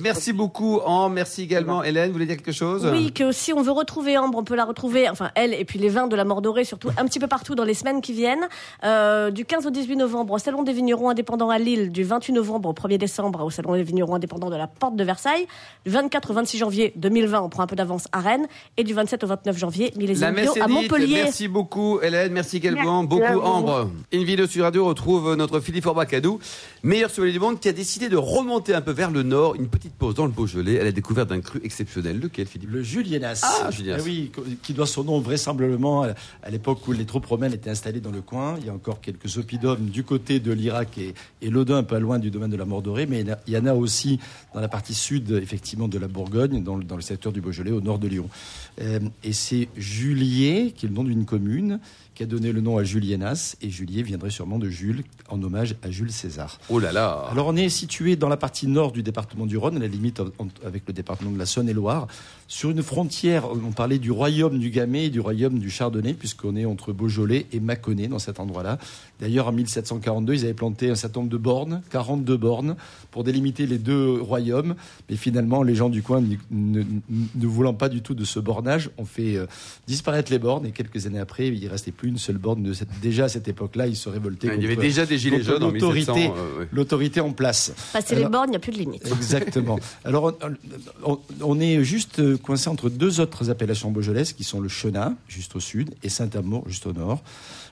Merci 0.00 0.32
beaucoup, 0.32 0.80
Ambre. 0.84 1.14
Merci 1.14 1.42
également. 1.42 1.82
Hélène, 1.82 2.08
vous 2.08 2.14
voulez 2.14 2.26
dire 2.26 2.36
quelque 2.36 2.52
chose? 2.52 2.86
Oui, 2.90 3.12
que 3.12 3.32
si 3.32 3.52
on 3.52 3.62
veut 3.62 3.72
retrouver 3.72 4.18
Ambre, 4.18 4.38
on 4.38 4.44
peut 4.44 4.56
la 4.56 4.64
retrouver, 4.64 5.08
enfin, 5.08 5.30
elle 5.34 5.54
et 5.54 5.64
puis 5.64 5.78
les 5.78 5.88
vins 5.88 6.06
de 6.06 6.16
la 6.16 6.24
Mordorée, 6.24 6.64
surtout 6.64 6.90
un 6.98 7.04
petit 7.06 7.18
peu 7.18 7.26
partout 7.26 7.54
dans 7.54 7.64
les 7.64 7.74
semaines 7.74 8.00
qui 8.00 8.12
viennent. 8.12 8.48
Euh, 8.84 9.30
du 9.30 9.44
15 9.44 9.66
au 9.66 9.70
18 9.70 9.96
novembre 9.96 10.34
au 10.34 10.38
Salon 10.38 10.62
des 10.62 10.72
vignerons 10.72 11.08
indépendants 11.08 11.50
à 11.50 11.58
Lille, 11.58 11.90
du 11.90 12.04
28 12.04 12.32
novembre 12.32 12.68
au 12.68 12.72
1er 12.72 12.98
décembre 12.98 13.44
au 13.44 13.50
Salon 13.50 13.74
des 13.74 13.82
vignerons 13.82 14.14
indépendants 14.14 14.50
de 14.50 14.56
la 14.56 14.66
Porte 14.66 14.96
de 14.96 15.04
Versailles, 15.04 15.46
du 15.84 15.90
24 15.90 16.30
au 16.30 16.34
26 16.34 16.58
janvier 16.58 16.92
2020, 16.96 17.40
on 17.40 17.48
prend 17.48 17.62
un 17.62 17.66
peu 17.66 17.76
d'avance 17.76 18.08
à 18.12 18.20
Rennes, 18.20 18.46
et 18.76 18.84
du 18.84 18.94
27 18.94 19.24
au 19.24 19.26
29 19.26 19.56
janvier, 19.56 19.92
millésime 19.96 20.36
à 20.60 20.68
Montpellier. 20.68 21.22
Merci 21.24 21.48
beaucoup, 21.48 22.00
Hélène. 22.00 22.32
Merci 22.32 22.58
également 22.58 23.04
beaucoup, 23.04 23.22
Ambre. 23.46 23.90
Une 24.10 24.24
vidéo 24.24 24.46
sur 24.46 24.64
Radio 24.64 24.84
retrouve 24.84 25.36
notre 25.36 25.60
Philippe 25.60 25.86
Orbacadou, 25.86 26.40
meilleur 26.82 27.10
sommelier 27.10 27.32
du 27.32 27.38
monde, 27.38 27.60
qui 27.60 27.68
a 27.68 27.72
décidé 27.72 28.08
de 28.08 28.16
remonter 28.16 28.74
un 28.74 28.80
peu 28.80 28.90
vers 28.90 29.10
le 29.10 29.22
nord. 29.22 29.54
Une 29.54 29.68
petite 29.68 29.94
pause 29.94 30.16
dans 30.16 30.26
le 30.26 30.32
Beaujolais. 30.32 30.74
Elle 30.74 30.88
a 30.88 30.92
découvert 30.92 31.26
d'un 31.26 31.40
cru 31.40 31.60
exceptionnel. 31.62 32.18
Lequel, 32.18 32.46
Philippe 32.46 32.70
Le 32.70 32.82
Julienas. 32.82 33.40
Ah, 33.44 33.70
Julienas. 33.70 33.98
Eh 34.00 34.02
oui, 34.02 34.32
qui 34.62 34.74
doit 34.74 34.86
son 34.86 35.04
nom 35.04 35.20
vraisemblablement 35.20 36.02
à 36.02 36.50
l'époque 36.50 36.86
où 36.88 36.92
les 36.92 37.04
troupes 37.04 37.26
romaines 37.26 37.52
étaient 37.52 37.70
installées 37.70 38.00
dans 38.00 38.10
le 38.10 38.20
coin. 38.20 38.56
Il 38.60 38.66
y 38.66 38.68
a 38.68 38.74
encore 38.74 39.00
quelques 39.00 39.38
oppidums 39.38 39.86
du 39.86 40.02
côté 40.02 40.40
de 40.40 40.52
l'Irak 40.52 40.98
et, 40.98 41.14
et 41.40 41.48
l'Odin, 41.48 41.76
un 41.76 41.82
peu 41.84 41.98
loin 41.98 42.18
du 42.18 42.32
domaine 42.32 42.50
de 42.50 42.56
la 42.56 42.64
Mordorée. 42.64 43.06
Mais 43.06 43.24
il 43.46 43.52
y 43.52 43.56
en 43.56 43.66
a 43.66 43.74
aussi 43.74 44.18
dans 44.54 44.60
la 44.60 44.68
partie 44.68 44.94
sud, 44.94 45.30
effectivement, 45.30 45.86
de 45.86 45.98
la 45.98 46.08
Bourgogne, 46.08 46.64
dans, 46.64 46.76
le 46.76 47.02
secteur 47.02 47.32
du 47.32 47.40
Beaujolais, 47.40 47.70
au 47.70 47.80
nord 47.80 48.00
de 48.00 48.08
Lyon. 48.08 48.28
Euh, 48.80 48.98
et 49.22 49.32
c'est 49.32 49.68
Julier, 49.76 50.72
qui 50.76 50.86
est 50.86 50.88
le 50.88 50.94
nom 50.94 51.04
d'une 51.04 51.24
commune, 51.24 51.78
qui 52.16 52.22
a 52.22 52.26
donné 52.26 52.50
le 52.50 52.62
nom 52.62 52.78
à 52.78 52.82
Julienas. 52.82 53.56
Et 53.60 53.70
Julier 53.70 54.02
viendrait 54.02 54.30
sûrement 54.30 54.58
de 54.58 54.68
Jules, 54.68 55.04
en 55.28 55.40
hommage 55.42 55.76
à 55.82 55.90
Jules 55.90 56.10
César. 56.10 56.58
Oh 56.70 56.80
là 56.80 56.90
là 56.90 57.26
Alors 57.30 57.46
on 57.48 57.56
est 57.56 57.68
situé 57.68 58.16
dans 58.16 58.28
la 58.28 58.38
partie 58.38 58.66
nord 58.66 58.90
du 58.90 59.02
département 59.02 59.46
du 59.46 59.58
Rhône, 59.58 59.76
à 59.76 59.80
la 59.80 59.86
limite 59.86 60.20
avec 60.64 60.82
le 60.86 60.94
département 60.94 61.30
de 61.30 61.38
la 61.38 61.46
Saône-et-Loire, 61.46 62.08
sur 62.48 62.70
une 62.70 62.82
frontière, 62.82 63.50
on 63.50 63.72
parlait 63.72 63.98
du 63.98 64.12
royaume 64.12 64.60
du 64.60 64.70
Gamay 64.70 65.06
et 65.06 65.10
du 65.10 65.18
royaume 65.18 65.58
du 65.58 65.68
Chardonnay, 65.68 66.14
puisqu'on 66.14 66.54
est 66.54 66.64
entre 66.64 66.92
Beaujolais 66.92 67.46
et 67.52 67.58
Mâconnais 67.58 68.06
dans 68.06 68.20
cet 68.20 68.38
endroit-là. 68.38 68.78
D'ailleurs, 69.20 69.48
en 69.48 69.52
1742, 69.52 70.34
ils 70.34 70.44
avaient 70.44 70.54
planté 70.54 70.88
un 70.88 70.94
certain 70.94 71.20
nombre 71.20 71.32
de 71.32 71.38
bornes, 71.38 71.82
42 71.90 72.36
bornes, 72.36 72.76
pour 73.10 73.24
délimiter 73.24 73.66
les 73.66 73.78
deux 73.78 74.20
royaumes. 74.20 74.76
Mais 75.10 75.16
finalement, 75.16 75.64
les 75.64 75.74
gens 75.74 75.88
du 75.88 76.02
coin, 76.02 76.22
ne, 76.52 76.84
voulant 77.34 77.74
pas 77.74 77.88
du 77.88 78.00
tout 78.00 78.14
de 78.14 78.24
ce 78.24 78.38
bornage, 78.38 78.90
ont 78.96 79.04
fait 79.06 79.36
euh, 79.36 79.46
disparaître 79.88 80.30
les 80.30 80.38
bornes. 80.38 80.66
Et 80.66 80.70
quelques 80.70 81.06
années 81.06 81.18
après, 81.18 81.48
il 81.48 81.64
ne 81.64 81.68
restait 81.68 81.90
plus 81.90 82.05
une 82.06 82.18
seule 82.18 82.38
borne. 82.38 82.62
De 82.62 82.72
déjà 83.02 83.24
à 83.24 83.28
cette 83.28 83.48
époque-là, 83.48 83.86
ils 83.86 83.96
se 83.96 84.08
révoltaient. 84.08 84.48
il 84.56 84.62
y 84.62 84.66
avait 84.66 84.76
déjà 84.76 85.06
des 85.06 85.18
gilets 85.18 85.42
jaunes 85.42 85.62
l'autorité, 85.62 86.28
euh, 86.28 86.64
l'autorité 86.72 87.20
en 87.20 87.32
place. 87.32 87.72
Passer 87.92 88.14
les 88.14 88.26
bornes, 88.26 88.48
il 88.48 88.50
n'y 88.50 88.56
a 88.56 88.60
plus 88.60 88.72
de 88.72 88.78
limite. 88.78 89.06
Exactement. 89.06 89.78
Alors, 90.04 90.32
on, 91.42 91.60
est 91.60 91.82
juste 91.84 92.36
coincé 92.38 92.68
entre 92.68 92.88
deux 92.88 93.20
autres 93.20 93.50
appellations 93.50 93.90
beaujolaises 93.90 94.32
qui 94.32 94.44
sont 94.44 94.60
le 94.60 94.68
Chenat, 94.68 95.14
juste 95.28 95.56
au 95.56 95.60
sud, 95.60 95.94
et 96.02 96.08
Saint-Amour, 96.08 96.64
juste 96.66 96.86
au 96.86 96.92
nord 96.92 97.22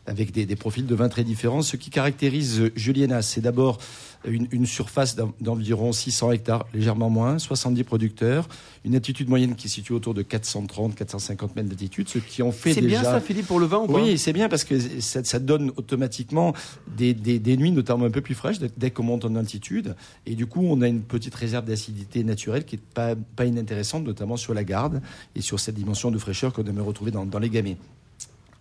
avec 0.07 0.33
des, 0.33 0.47
des, 0.47 0.57
profils 0.57 0.87
de 0.87 0.95
vins 0.95 1.09
très 1.09 1.25
différents. 1.25 1.63
Ce 1.63 1.77
qui 1.77 1.91
caractérise 1.91 2.71
Juliena, 2.75 3.23
c'est 3.23 3.41
d'abord 3.41 3.79
une, 4.27 4.49
une, 4.53 4.67
surface 4.67 5.17
d'environ 5.41 5.93
600 5.93 6.33
hectares, 6.33 6.67
légèrement 6.73 7.11
moins, 7.11 7.39
70 7.39 7.85
producteurs, 7.85 8.49
une 8.85 8.95
altitude 8.95 9.29
moyenne 9.29 9.55
qui 9.55 9.69
se 9.69 9.77
situe 9.77 9.93
autour 9.93 10.15
de 10.15 10.23
430, 10.23 10.95
450 10.95 11.57
mètres 11.57 11.69
d'altitude, 11.69 12.09
ce 12.09 12.19
qui 12.19 12.43
en 12.43 12.53
fait 12.53 12.75
déjà... 12.75 12.81
C'est 12.81 12.87
bien 12.87 13.03
ça, 13.03 13.21
Philippe, 13.21 13.47
pour 13.47 13.61
le 13.61 13.67
vin 13.67 13.79
ou 13.79 13.87
pas? 13.87 14.01
Oui, 14.01 14.19
c'est 14.19 14.33
bien 14.33 14.49
parce 14.49 14.65
que 14.65 14.79
ça, 15.01 15.25
ça 15.25 15.39
donne 15.39 15.73
automatiquement 15.77 16.55
des, 16.97 17.15
des, 17.15 17.39
des, 17.39 17.57
nuits 17.57 17.73
notamment 17.73 18.07
un 18.07 18.11
peu 18.11 18.21
plus 18.21 18.35
fraîches 18.35 18.59
dès 18.59 18.91
qu'on 18.91 19.03
monte 19.03 19.25
en 19.25 19.37
altitude. 19.37 19.95
Et 20.27 20.35
du 20.35 20.47
coup, 20.47 20.63
on 20.63 20.81
a 20.83 20.89
une 20.89 21.03
petite 21.03 21.35
réserve 21.35 21.65
d'acidité 21.65 22.25
naturelle 22.25 22.65
qui 22.65 22.77
est 22.77 22.81
pas, 22.95 23.15
pas 23.37 23.45
inintéressante, 23.45 24.05
notamment 24.05 24.37
sur 24.37 24.55
la 24.55 24.65
garde 24.65 25.01
et 25.35 25.41
sur 25.41 25.61
cette 25.61 25.75
dimension 25.75 26.11
de 26.11 26.19
fraîcheur 26.19 26.53
qu'on 26.53 26.65
aimerait 26.65 26.87
retrouver 26.87 27.11
dans, 27.11 27.27
dans 27.27 27.39
les 27.39 27.51
gamets. 27.51 27.77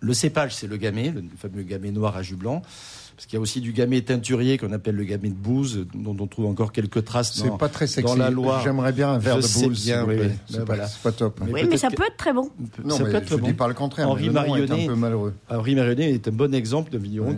Le 0.04 0.12
cépage, 0.12 0.54
c'est 0.54 0.66
le 0.66 0.76
gamay, 0.76 1.10
le 1.10 1.24
fameux 1.38 1.62
gamay 1.62 1.90
noir 1.90 2.14
à 2.14 2.22
jus 2.22 2.36
blanc. 2.36 2.60
Parce 3.16 3.26
qu'il 3.26 3.36
y 3.36 3.38
a 3.38 3.40
aussi 3.40 3.60
du 3.60 3.72
gamay 3.72 4.02
teinturier 4.02 4.58
qu'on 4.58 4.72
appelle 4.72 4.96
le 4.96 5.04
gamay 5.04 5.28
de 5.28 5.34
Bouze, 5.34 5.86
dont 5.94 6.16
on 6.18 6.26
trouve 6.26 6.46
encore 6.46 6.72
quelques 6.72 7.04
traces 7.04 7.32
C'est 7.34 7.46
dans, 7.48 7.56
pas 7.56 7.68
très 7.68 7.86
sexy. 7.86 8.06
dans 8.12 8.16
la 8.16 8.30
Loire. 8.30 8.62
J'aimerais 8.64 8.92
bien 8.92 9.10
un 9.10 9.18
verre 9.18 9.40
Je 9.40 9.46
de 9.46 9.52
boule. 9.64 9.74
bien, 9.74 10.04
oui, 10.04 10.14
oui. 10.20 10.26
C'est 10.48 10.58
pas, 10.58 10.64
voilà. 10.64 10.86
c'est 10.88 11.00
pas 11.02 11.12
top. 11.12 11.40
Mais 11.46 11.52
Oui, 11.52 11.60
mais 11.70 11.76
ça 11.76 11.90
peut 11.90 12.04
être 12.06 12.16
très 12.16 12.32
bon. 12.32 12.50
Non, 12.84 12.96
ça 12.96 13.04
mais 13.04 13.10
peut 13.10 13.16
être 13.16 13.28
je 13.30 13.36
bon. 13.36 13.46
dis 13.46 13.52
pas 13.54 13.68
le 13.68 13.74
contraire. 13.74 14.08
Henri 14.08 14.30
Marionnet. 14.30 14.84
un 14.84 14.86
peu 14.88 14.94
malheureux. 14.94 15.34
Henri 15.48 15.74
Marionnet 15.74 16.12
est 16.12 16.28
un 16.28 16.32
bon 16.32 16.54
exemple 16.54 16.90
de 16.90 16.98
vigneron 16.98 17.30
Ouais, 17.30 17.36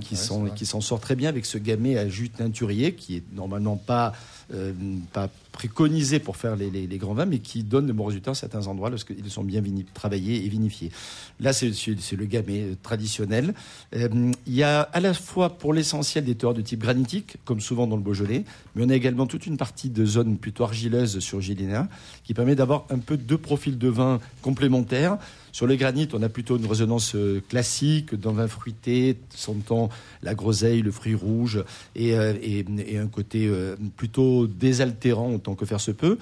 qui 0.55 0.67
s'en 0.67 0.81
sort 0.81 1.01
très 1.01 1.15
bien 1.17 1.29
avec 1.29 1.47
ce 1.47 1.59
gamay 1.59 1.97
à 1.99 2.09
jus 2.09 2.31
teinturier 2.31 2.95
qui 2.95 3.17
est 3.17 3.23
normalement 3.35 3.77
pas 3.77 4.13
euh, 4.55 4.73
pas 5.13 5.29
préconisé 5.51 6.19
pour 6.21 6.37
faire 6.37 6.55
les, 6.55 6.71
les- 6.71 6.87
les 6.87 6.99
grands 6.99 7.15
vins, 7.15 7.25
mais 7.25 7.39
qui 7.41 7.63
donne 7.65 7.87
de 7.87 7.93
bons 7.93 8.05
résultats 8.05 8.33
à 8.33 8.35
certains 8.35 8.67
endroits 8.69 8.91
lorsqu'ils 8.91 9.29
sont 9.31 9.43
bien 9.43 9.63
travaillés 9.95 10.45
et 10.45 10.49
vinifiés. 10.49 10.93
Là, 11.41 11.53
c'est 11.53 11.67
le 11.69 12.25
gamay 12.27 12.61
euh, 12.63 12.75
traditionnel. 12.83 13.55
Euh, 13.97 14.09
il 14.47 14.55
y 14.55 14.63
a 14.63 14.83
à 14.83 15.01
la 15.01 15.15
fois 15.15 15.49
pour 15.59 15.66
l'essentiel 15.73 16.25
des 16.25 16.35
terroirs 16.35 16.55
de 16.55 16.63
type 16.63 16.81
granitique, 16.81 17.37
comme 17.45 17.61
souvent 17.61 17.87
dans 17.87 17.97
le 17.97 18.03
Beaujolais, 18.03 18.45
mais 18.75 18.85
on 18.85 18.89
a 18.89 18.95
également 18.95 19.27
toute 19.27 19.47
une 19.47 19.57
partie 19.57 19.91
de 19.91 20.05
zones 20.05 20.39
plutôt 20.39 20.65
argileuses 20.65 21.19
sur 21.21 21.41
Giléna, 21.41 21.89
qui 22.25 22.35
permet 22.35 22.55
d'avoir 22.55 22.85
un 22.91 22.99
peu 22.99 23.17
deux 23.17 23.39
profils 23.39 23.79
de 23.79 23.89
vin 23.89 24.21
complémentaires. 24.43 25.19
Sur 25.53 25.67
le 25.67 25.77
granit, 25.77 26.09
on 26.13 26.23
a 26.23 26.29
plutôt 26.29 26.59
une 26.59 26.67
résonance 26.67 27.15
euh, 27.15 27.43
classique 27.49 28.15
d'un 28.15 28.33
vin 28.33 28.49
fruité, 28.49 29.17
sentant 29.31 29.89
la 30.23 30.35
groseille, 30.35 30.83
le 30.83 30.91
fruit 30.91 31.15
rouge, 31.15 31.65
et, 31.95 32.15
euh, 32.15 32.35
et 32.43 32.99
un 32.99 33.09
côté 33.09 33.47
euh, 33.47 33.77
plutôt 33.97 34.47
désaltérant 34.47 35.33
autant 35.33 35.55
que 35.55 35.65
faire 35.65 35.81
se 35.81 35.93
peut. 35.93 36.19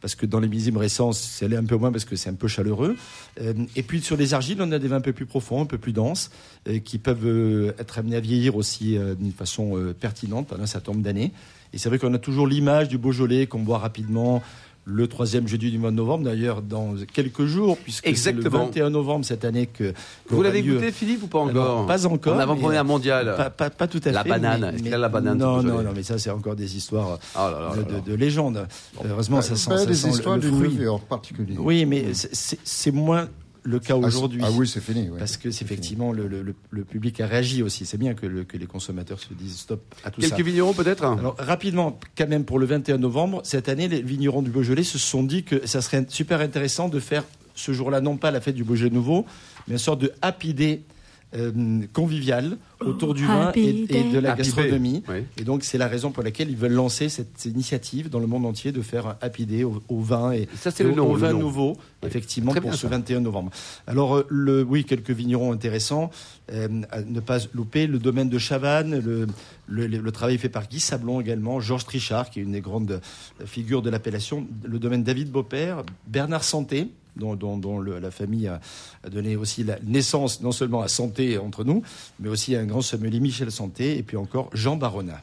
Parce 0.00 0.14
que 0.14 0.26
dans 0.26 0.38
les 0.38 0.48
millésimes 0.48 0.76
récents, 0.76 1.12
c'est 1.12 1.52
un 1.54 1.64
peu 1.64 1.76
moins 1.76 1.90
parce 1.90 2.04
que 2.04 2.14
c'est 2.14 2.30
un 2.30 2.34
peu 2.34 2.46
chaleureux. 2.46 2.96
Euh, 3.40 3.54
et 3.74 3.82
puis 3.82 4.00
sur 4.00 4.16
les 4.16 4.32
argiles, 4.32 4.58
on 4.60 4.70
a 4.70 4.78
des 4.78 4.88
vins 4.88 4.96
un 4.96 5.00
peu 5.00 5.12
plus 5.12 5.26
profonds, 5.26 5.62
un 5.62 5.66
peu 5.66 5.78
plus 5.78 5.92
denses, 5.92 6.30
euh, 6.68 6.78
qui 6.78 6.98
peuvent 6.98 7.26
euh, 7.26 7.72
être 7.78 7.98
amenés 7.98 8.16
à 8.16 8.20
vieillir 8.20 8.56
aussi 8.56 8.96
d'une 9.18 9.32
façon 9.32 9.94
pertinente 9.98 10.48
pendant 10.48 10.62
un 10.62 10.66
certain 10.66 10.92
nombre 10.92 11.04
d'années. 11.04 11.32
Et 11.72 11.78
c'est 11.78 11.88
vrai 11.88 11.98
qu'on 11.98 12.14
a 12.14 12.18
toujours 12.18 12.46
l'image 12.46 12.88
du 12.88 12.96
Beaujolais 12.96 13.46
qu'on 13.46 13.60
boit 13.60 13.78
rapidement 13.78 14.42
le 14.90 15.06
troisième 15.06 15.46
jeudi 15.46 15.70
du 15.70 15.78
mois 15.78 15.90
de 15.90 15.96
novembre, 15.96 16.24
d'ailleurs 16.24 16.62
dans 16.62 16.94
quelques 17.12 17.44
jours, 17.44 17.76
puisque 17.76 18.04
c'est 18.04 18.08
le 18.32 18.38
Exactement. 18.38 18.64
21 18.64 18.88
novembre 18.90 19.24
cette 19.24 19.44
année 19.44 19.66
que 19.66 19.92
Vous 20.30 20.42
l'avez 20.42 20.62
lieu- 20.62 20.76
goûté, 20.76 20.92
Philippe, 20.92 21.24
ou 21.24 21.26
pas 21.26 21.40
encore 21.40 21.50
Alors, 21.50 21.86
Pas 21.86 22.06
encore. 22.06 22.36
En 22.36 22.38
avant-première 22.38 22.84
mondiale. 22.86 23.34
Pas, 23.36 23.50
pas- 23.50 23.68
pas 23.70 23.86
tout 23.86 24.00
à 24.06 24.10
La 24.12 24.22
fait. 24.22 24.30
banane. 24.30 24.60
mais- 24.62 24.66
Est-ce 24.68 24.76
qu'il 24.78 24.86
y 24.86 24.90
mais- 24.90 24.94
a 24.96 24.98
la 24.98 25.08
banane 25.10 25.36
Non, 25.38 25.62
non, 25.62 25.82
non, 25.82 25.90
mais 25.94 26.02
ça, 26.02 26.18
c'est 26.18 26.30
encore 26.30 26.56
des 26.56 26.76
histoires 26.76 27.18
Oh 27.34 27.38
là 27.38 27.50
là 27.50 27.70
de, 27.76 27.80
là 27.80 27.82
de- 27.86 27.92
là. 27.94 28.00
de 28.00 28.14
légendes. 28.14 28.66
Heureusement, 29.04 29.42
ça 29.42 29.56
sent, 29.56 29.70
Bah, 29.70 29.78
ça 29.78 29.86
des 29.86 29.94
sent 29.94 30.06
le- 30.08 30.12
histoires 30.14 30.36
le 30.36 30.40
d'une 30.42 30.54
fruit. 30.56 30.68
levure 30.70 31.00
particulière. 31.00 31.58
Oui, 31.60 31.84
mais 31.84 32.14
c'est- 32.14 32.34
c'est 32.34 32.58
c'est 32.64 32.90
moins 32.90 33.28
le 33.68 33.78
cas 33.80 33.94
Ah, 33.94 34.06
aujourd'hui. 34.06 34.40
Ah 34.44 34.50
oui, 34.52 34.66
c'est 34.66 34.80
fini. 34.80 35.08
ouais. 35.10 35.18
Parce 35.18 35.36
que 35.36 35.50
c'est 35.50 35.64
effectivement 35.64 36.12
le, 36.12 36.26
le- 36.26 36.54
le- 36.70 36.84
public 36.84 37.20
a 37.20 37.26
réagi 37.26 37.62
aussi. 37.62 37.84
C'est 37.86 37.98
bien 37.98 38.14
que, 38.14 38.26
le- 38.26 38.44
que 38.44 38.56
les 38.56 38.66
consommateurs 38.66 39.20
se 39.20 39.34
disent 39.34 39.58
stop 39.58 39.82
à 40.04 40.10
tout 40.10 40.20
ça. 40.22 40.30
Quelques 40.30 40.46
vignerons, 40.46 40.72
peut-être? 40.72 41.04
Alors 41.04 41.36
rapidement, 41.38 41.98
quand 42.16 42.28
même 42.28 42.44
pour 42.44 42.58
le 42.58 42.66
21 42.66 42.98
novembre, 42.98 43.40
cette 43.44 43.68
année, 43.68 43.88
les 43.88 44.00
vignerons 44.02 44.42
du 44.42 44.50
Beaujolais 44.50 44.82
se 44.84 44.98
sont 44.98 45.22
dit 45.22 45.44
que 45.44 45.66
ça 45.66 45.82
serait 45.82 46.06
super 46.08 46.40
intéressant 46.40 46.88
de 46.88 46.98
faire 47.00 47.24
ce 47.54 47.72
jour-là, 47.72 48.00
non 48.00 48.16
pas 48.16 48.30
la 48.30 48.40
fête 48.40 48.54
du 48.54 48.64
Beaujolais 48.64 48.90
nouveau, 48.94 49.26
mais 49.66 49.74
une 49.74 49.78
sorte 49.78 50.00
de 50.00 50.12
happy 50.22 50.54
day 50.54 50.82
euh, 51.34 51.80
convivial 51.92 52.56
autour 52.80 53.12
du 53.14 53.26
vin 53.26 53.48
Happy 53.48 53.60
et, 53.90 53.98
et 53.98 54.04
de 54.12 54.18
la 54.18 54.32
Happy 54.32 54.42
gastronomie. 54.42 55.02
Oui. 55.08 55.24
Et 55.36 55.44
donc 55.44 55.64
c'est 55.64 55.76
la 55.78 55.88
raison 55.88 56.10
pour 56.10 56.22
laquelle 56.22 56.48
ils 56.50 56.56
veulent 56.56 56.72
lancer 56.72 57.08
cette 57.08 57.44
initiative 57.44 58.08
dans 58.08 58.18
le 58.20 58.26
monde 58.26 58.46
entier 58.46 58.72
de 58.72 58.80
faire 58.82 59.06
un 59.08 59.16
happy 59.20 59.44
day 59.46 59.64
au, 59.64 59.82
au 59.88 60.00
vin 60.00 60.32
et, 60.32 60.48
Ça, 60.56 60.70
et 60.78 60.82
le 60.82 60.92
au, 60.92 60.94
nom, 60.94 61.10
au 61.10 61.14
le 61.16 61.20
vin 61.20 61.32
nom. 61.32 61.40
nouveau, 61.40 61.72
Oui. 62.02 62.08
effectivement, 62.08 62.52
Très 62.52 62.60
pour 62.60 62.72
ce 62.74 62.82
ça. 62.82 62.88
21 62.88 63.20
novembre. 63.20 63.50
Alors, 63.86 64.16
euh, 64.16 64.26
le, 64.30 64.62
oui, 64.62 64.84
quelques 64.84 65.10
vignerons 65.10 65.52
intéressants. 65.52 66.10
euh, 66.50 66.68
à 66.90 67.02
ne 67.02 67.20
pas 67.20 67.38
louper 67.52 67.86
le 67.86 67.98
domaine 67.98 68.30
de 68.30 68.38
Chavannes, 68.38 68.98
le, 69.04 69.26
le, 69.66 69.86
le 69.86 70.12
travail 70.12 70.38
fait 70.38 70.48
par 70.48 70.66
Guy 70.68 70.80
Sablon 70.80 71.20
également, 71.20 71.60
Georges 71.60 71.84
Trichard, 71.84 72.30
qui 72.30 72.40
est 72.40 72.42
une 72.42 72.52
des 72.52 72.62
grandes 72.62 73.00
figures 73.44 73.82
de 73.82 73.90
l'appellation, 73.90 74.46
le 74.64 74.78
domaine 74.78 75.02
David 75.02 75.30
Beaupère, 75.30 75.82
Bernard 76.06 76.44
Santé, 76.44 76.88
dont, 77.18 77.34
dont- 77.36 77.58
dont 77.58 77.78
le- 77.78 77.98
la 77.98 78.10
famille 78.10 78.46
a, 78.48 78.60
a 79.04 79.08
donné 79.10 79.36
aussi 79.36 79.64
la 79.64 79.78
naissance 79.84 80.40
non 80.40 80.52
seulement 80.52 80.80
à 80.82 80.88
Santé 80.88 81.38
entre 81.38 81.64
nous, 81.64 81.82
mais 82.20 82.28
aussi 82.28 82.56
à 82.56 82.60
un 82.60 82.64
grand 82.66 82.80
sommelier 82.82 83.20
Michel 83.20 83.50
Santé, 83.50 83.98
et 83.98 84.02
puis 84.02 84.16
encore 84.16 84.50
Jean 84.54 84.76
Barona. 84.76 85.20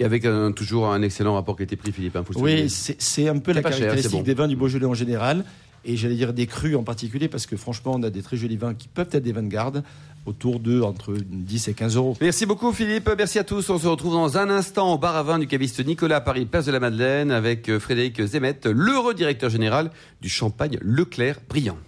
Et 0.00 0.04
avec 0.04 0.24
un- 0.24 0.52
toujours 0.52 0.88
un 0.88 1.02
excellent 1.02 1.34
rapport 1.34 1.56
qualité-prix, 1.56 1.90
Philippe. 1.92 2.14
hein, 2.16 2.22
faut 2.24 2.32
le 2.34 2.38
souligner. 2.38 2.62
Oui, 2.64 2.94
c'est 2.98 3.28
un 3.28 3.38
peu 3.38 3.52
la 3.52 3.62
cher, 3.62 3.70
caractéristique 3.70 4.12
bon. 4.12 4.22
des 4.22 4.34
vins 4.34 4.46
du 4.48 4.54
Beaujolais 4.56 4.86
en 4.86 4.94
général, 4.94 5.44
et 5.84 5.96
j'allais 5.96 6.16
dire 6.16 6.32
des 6.32 6.46
crus 6.46 6.76
en 6.76 6.82
particulier, 6.82 7.28
parce 7.28 7.46
que 7.46 7.56
franchement, 7.56 7.92
on 7.94 8.02
a 8.02 8.10
des 8.10 8.22
très 8.22 8.36
jolis 8.36 8.56
vins 8.56 8.74
qui 8.74 8.88
peuvent 8.88 9.08
être 9.12 9.22
des 9.22 9.34
garde, 9.48 9.82
autour 10.28 10.60
de 10.60 10.82
entre 10.82 11.16
10 11.18 11.68
et 11.68 11.74
15 11.74 11.96
euros. 11.96 12.16
Merci 12.20 12.46
beaucoup 12.46 12.72
Philippe, 12.72 13.10
merci 13.16 13.38
à 13.38 13.44
tous. 13.44 13.70
On 13.70 13.78
se 13.78 13.86
retrouve 13.86 14.12
dans 14.12 14.36
un 14.36 14.50
instant 14.50 14.92
au 14.92 14.98
bar 14.98 15.16
à 15.16 15.22
vin 15.22 15.38
du 15.38 15.46
caviste 15.46 15.84
Nicolas 15.84 16.16
à 16.16 16.20
Paris, 16.20 16.44
place 16.44 16.66
de 16.66 16.72
la 16.72 16.80
Madeleine, 16.80 17.30
avec 17.30 17.68
euh, 17.68 17.80
Frédéric 17.80 18.22
Zemet, 18.22 18.60
l'heureux 18.66 19.14
directeur 19.14 19.50
général 19.50 19.90
du 20.20 20.28
Champagne 20.28 20.78
Leclerc 20.82 21.40
Brillant. 21.48 21.78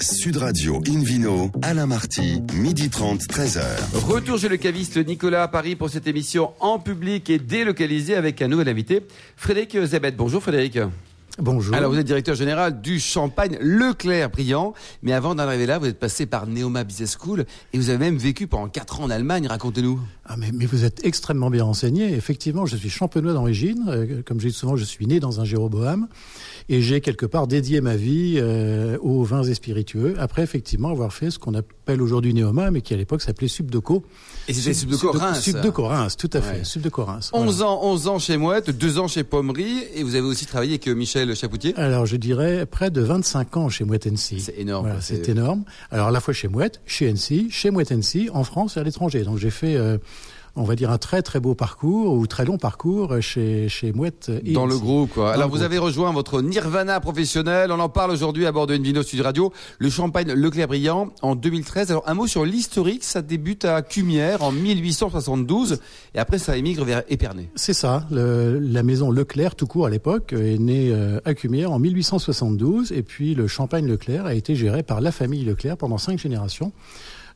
Sud 0.00 0.36
Radio 0.36 0.82
Invino, 0.88 1.50
Alain 1.62 1.86
Marty, 1.86 2.42
midi 2.52 2.90
30, 2.90 3.20
13h. 3.20 3.62
Retour 4.06 4.38
chez 4.38 4.48
le 4.48 4.56
caviste 4.56 4.96
Nicolas 4.96 5.44
à 5.44 5.48
Paris 5.48 5.76
pour 5.76 5.88
cette 5.88 6.06
émission 6.06 6.52
en 6.60 6.78
public 6.78 7.30
et 7.30 7.38
délocalisée 7.38 8.14
avec 8.14 8.42
un 8.42 8.48
nouvel 8.48 8.68
invité, 8.68 9.02
Frédéric 9.36 9.78
Zemet. 9.84 10.12
Bonjour 10.12 10.42
Frédéric. 10.42 10.78
Bonjour. 11.38 11.74
Alors 11.74 11.90
vous 11.90 11.98
êtes 11.98 12.06
directeur 12.06 12.36
général 12.36 12.80
du 12.80 13.00
Champagne 13.00 13.58
Leclerc 13.60 14.30
Brillant, 14.30 14.72
mais 15.02 15.12
avant 15.12 15.34
d'arriver 15.34 15.66
là, 15.66 15.78
vous 15.80 15.86
êtes 15.86 15.98
passé 15.98 16.26
par 16.26 16.46
Neoma 16.46 16.84
Business 16.84 17.16
School 17.20 17.44
et 17.72 17.78
vous 17.78 17.88
avez 17.88 17.98
même 17.98 18.16
vécu 18.16 18.46
pendant 18.46 18.68
4 18.68 19.00
ans 19.00 19.04
en 19.04 19.10
Allemagne, 19.10 19.48
racontez-nous. 19.48 20.00
Ah, 20.26 20.36
mais, 20.38 20.52
mais 20.52 20.64
vous 20.64 20.84
êtes 20.84 21.04
extrêmement 21.04 21.50
bien 21.50 21.64
renseigné. 21.64 22.14
Effectivement, 22.14 22.64
je 22.64 22.76
suis 22.76 22.88
champenois 22.88 23.34
d'origine. 23.34 23.84
Euh, 23.88 24.22
comme 24.24 24.40
je 24.40 24.48
dis 24.48 24.54
souvent, 24.54 24.76
je 24.76 24.84
suis 24.84 25.06
né 25.06 25.20
dans 25.20 25.40
un 25.40 25.44
Jéroboam. 25.44 26.08
Et 26.70 26.80
j'ai 26.80 27.02
quelque 27.02 27.26
part 27.26 27.46
dédié 27.46 27.82
ma 27.82 27.94
vie 27.94 28.36
euh, 28.38 28.96
aux 29.02 29.22
vins 29.22 29.42
et 29.42 29.52
spiritueux. 29.52 30.14
Après, 30.18 30.42
effectivement, 30.42 30.88
avoir 30.88 31.12
fait 31.12 31.30
ce 31.30 31.38
qu'on 31.38 31.54
appelle 31.54 32.00
aujourd'hui 32.00 32.32
Néoma, 32.32 32.70
mais 32.70 32.80
qui 32.80 32.94
à 32.94 32.96
l'époque 32.96 33.20
s'appelait 33.20 33.48
Subdeco. 33.48 34.02
Et 34.48 34.54
c'était 34.54 34.72
Subdeco 34.72 35.12
Reims. 35.12 35.40
Subdeco 35.40 35.84
Reims, 35.84 36.16
tout 36.16 36.30
à 36.32 36.40
fait. 36.40 36.58
Ouais. 36.58 36.64
Subdeco 36.64 37.04
Reims. 37.04 37.30
11 37.34 37.56
voilà. 37.56 37.70
ans, 37.70 37.80
11 37.82 38.08
ans 38.08 38.18
chez 38.18 38.38
Mouette, 38.38 38.70
2 38.70 38.98
ans 38.98 39.08
chez 39.08 39.24
Pommery, 39.24 39.84
et 39.94 40.02
vous 40.02 40.14
avez 40.14 40.26
aussi 40.26 40.46
travaillé 40.46 40.72
avec 40.72 40.88
euh, 40.88 40.94
Michel 40.94 41.34
Chapoutier. 41.36 41.74
Alors, 41.76 42.06
je 42.06 42.16
dirais 42.16 42.64
près 42.64 42.90
de 42.90 43.02
25 43.02 43.56
ans 43.58 43.68
chez 43.68 43.84
Mouette 43.84 44.06
NC. 44.06 44.40
C'est 44.40 44.58
énorme, 44.58 44.86
Voilà, 44.86 45.00
c'est 45.02 45.28
énorme. 45.28 45.64
Alors, 45.90 46.08
à 46.08 46.10
la 46.10 46.20
fois 46.20 46.32
chez 46.32 46.48
Mouette, 46.48 46.80
chez 46.86 47.12
NC, 47.12 47.50
chez 47.50 47.70
Mouette 47.70 47.92
NC, 47.92 48.30
en 48.32 48.44
France 48.44 48.78
et 48.78 48.80
à 48.80 48.82
l'étranger. 48.82 49.22
Donc, 49.22 49.36
j'ai 49.36 49.50
fait, 49.50 49.76
euh, 49.76 49.98
on 50.56 50.62
va 50.64 50.76
dire, 50.76 50.90
un 50.90 50.98
très 50.98 51.20
très 51.22 51.40
beau 51.40 51.54
parcours 51.54 52.12
ou 52.14 52.26
très 52.26 52.44
long 52.44 52.58
parcours 52.58 53.20
chez, 53.20 53.68
chez 53.68 53.92
Mouette 53.92 54.30
et 54.44 54.52
Dans 54.52 54.66
le 54.66 54.78
groupe, 54.78 55.10
quoi. 55.14 55.24
Dans 55.26 55.30
Alors, 55.32 55.48
vous 55.48 55.54
groupe. 55.56 55.64
avez 55.66 55.78
rejoint 55.78 56.12
votre 56.12 56.40
Nirvana 56.42 57.00
professionnel. 57.00 57.72
On 57.72 57.80
en 57.80 57.88
parle 57.88 58.10
aujourd'hui 58.12 58.46
à 58.46 58.52
bord 58.52 58.66
de 58.66 58.74
Invino 58.74 59.02
Sud 59.02 59.20
Radio. 59.22 59.52
Le 59.78 59.90
champagne 59.90 60.32
Leclerc 60.32 60.68
Brillant 60.68 61.08
en 61.22 61.34
2013. 61.34 61.90
Alors, 61.90 62.04
un 62.06 62.14
mot 62.14 62.26
sur 62.26 62.44
l'historique. 62.44 63.02
Ça 63.04 63.20
débute 63.22 63.64
à 63.64 63.82
Cumières 63.82 64.42
en 64.42 64.52
1872. 64.52 65.78
Et 66.14 66.18
après, 66.18 66.38
ça 66.38 66.56
émigre 66.56 66.84
vers 66.84 67.02
Épernay. 67.08 67.48
C'est 67.56 67.72
ça. 67.74 68.06
Le- 68.10 68.58
la 68.60 68.82
maison 68.82 69.10
Leclerc, 69.10 69.54
tout 69.56 69.66
court 69.66 69.86
à 69.86 69.90
l'époque, 69.90 70.32
est 70.32 70.58
née 70.58 70.90
euh, 70.92 71.20
à 71.24 71.34
Cumières 71.34 71.72
en 71.72 71.78
1872. 71.78 72.92
Et 72.92 73.02
puis 73.02 73.34
le 73.34 73.46
champagne 73.48 73.86
Leclerc 73.86 74.26
a 74.26 74.34
été 74.34 74.54
géré 74.54 74.82
par 74.82 75.00
la 75.00 75.12
famille 75.12 75.44
Leclerc 75.44 75.76
pendant 75.76 75.98
cinq 75.98 76.18
générations, 76.18 76.72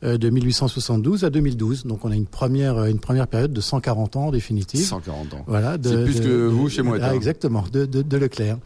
de 0.03 0.31
1872 0.31 1.25
à 1.25 1.31
2012. 1.31 1.85
Donc 1.87 2.05
on 2.05 2.11
a 2.11 2.15
une 2.15 2.27
première, 2.27 2.85
une 2.85 3.01
première 3.01 3.27
période 3.27 3.53
de 3.53 3.61
140 3.61 4.17
ans 4.17 4.31
définitive. 4.31 4.85
140 4.85 5.35
ans. 5.35 5.45
Voilà, 5.47 5.77
C'est 5.83 6.05
plus 6.05 6.21
de- 6.21 6.25
que 6.25 6.47
vous 6.47 6.65
de- 6.65 6.69
chez 6.71 6.83
Mouette, 6.83 7.03
Ah, 7.05 7.15
exactement, 7.15 7.65
de, 7.73 7.85
de, 7.87 8.03
de 8.03 8.17
Leclerc. 8.17 8.59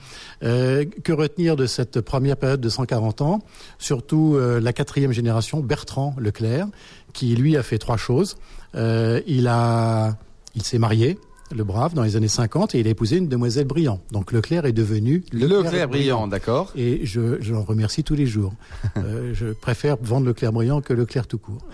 Euh, 0.43 0.85
que 1.05 1.13
retenir 1.13 1.57
de 1.57 1.67
cette 1.67 2.01
première 2.01 2.37
période 2.37 2.61
de 2.61 2.69
140 2.69 3.23
ans? 3.23 3.41
Surtout 3.79 4.35
euh, 4.37 4.61
la 4.61 4.73
quatrième 4.73 5.13
génération, 5.13 5.61
Bertrand 5.61 6.15
Leclerc, 6.19 6.67
qui 7.13 7.35
lui 7.35 7.57
a 7.57 7.63
fait 7.63 7.79
trois 7.79 7.97
choses. 7.97 8.37
Euh, 8.75 9.21
il 9.27 9.47
a, 9.49 10.17
il 10.55 10.63
s'est 10.63 10.79
marié, 10.79 11.19
le 11.55 11.65
brave, 11.65 11.95
dans 11.95 12.03
les 12.03 12.17
années 12.17 12.29
50, 12.29 12.75
et 12.75 12.81
il 12.81 12.87
a 12.87 12.91
épousé 12.91 13.17
une 13.17 13.29
demoiselle 13.29 13.67
Brillant. 13.67 14.01
Donc 14.11 14.33
Leclerc 14.33 14.65
est 14.67 14.73
devenu 14.73 15.25
Leclerc 15.33 15.89
Brillant, 15.89 16.29
d'accord. 16.29 16.73
Et 16.77 17.05
je, 17.05 17.41
je 17.41 17.53
l'en 17.53 17.63
remercie 17.63 18.05
tous 18.05 18.15
les 18.15 18.27
jours. 18.27 18.53
Euh, 18.99 19.33
je 19.33 19.47
préfère 19.47 19.97
vendre 20.03 20.27
Leclerc 20.27 20.53
Brillant 20.53 20.81
que 20.81 20.93
Leclerc 20.93 21.27
tout 21.27 21.39
court. 21.39 21.67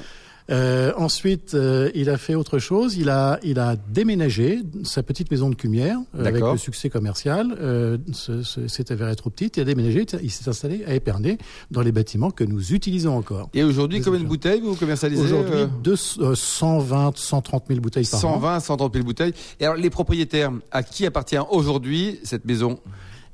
Euh, 0.50 0.92
ensuite, 0.96 1.52
euh, 1.54 1.90
il 1.94 2.08
a 2.08 2.16
fait 2.16 2.34
autre 2.34 2.58
chose. 2.58 2.96
Il 2.96 3.10
a, 3.10 3.38
il 3.42 3.58
a 3.58 3.76
déménagé 3.76 4.60
sa 4.82 5.02
petite 5.02 5.30
maison 5.30 5.50
de 5.50 5.54
Cumières 5.54 5.98
euh, 6.16 6.24
avec 6.24 6.42
le 6.42 6.56
succès 6.56 6.88
commercial. 6.88 7.54
Euh, 7.60 7.98
s'est 8.12 8.90
avéré 8.92 9.14
trop 9.16 9.28
petite. 9.30 9.56
Il 9.58 9.60
a 9.60 9.64
déménagé. 9.64 10.06
Il 10.22 10.30
s'est 10.30 10.48
installé 10.48 10.84
à 10.86 10.94
Épernay 10.94 11.36
dans 11.70 11.82
les 11.82 11.92
bâtiments 11.92 12.30
que 12.30 12.44
nous 12.44 12.72
utilisons 12.72 13.16
encore. 13.16 13.50
Et 13.52 13.62
aujourd'hui, 13.62 14.00
combien 14.00 14.20
de 14.20 14.24
bouteilles 14.26 14.60
vous 14.60 14.74
commercialisez 14.74 15.22
Aujourd'hui, 15.22 15.54
euh, 15.60 15.66
deux- 15.82 15.96
euh, 16.20 16.34
120, 16.34 17.16
130 17.16 17.64
000 17.68 17.80
bouteilles 17.80 18.06
par 18.10 18.18
an. 18.24 18.34
120, 18.34 18.60
130 18.60 18.94
000 18.94 19.04
bouteilles. 19.04 19.34
Et 19.60 19.64
alors, 19.64 19.76
les 19.76 19.90
propriétaires, 19.90 20.50
à 20.70 20.82
qui 20.82 21.04
appartient 21.04 21.36
aujourd'hui 21.50 22.20
cette 22.24 22.44
maison? 22.46 22.78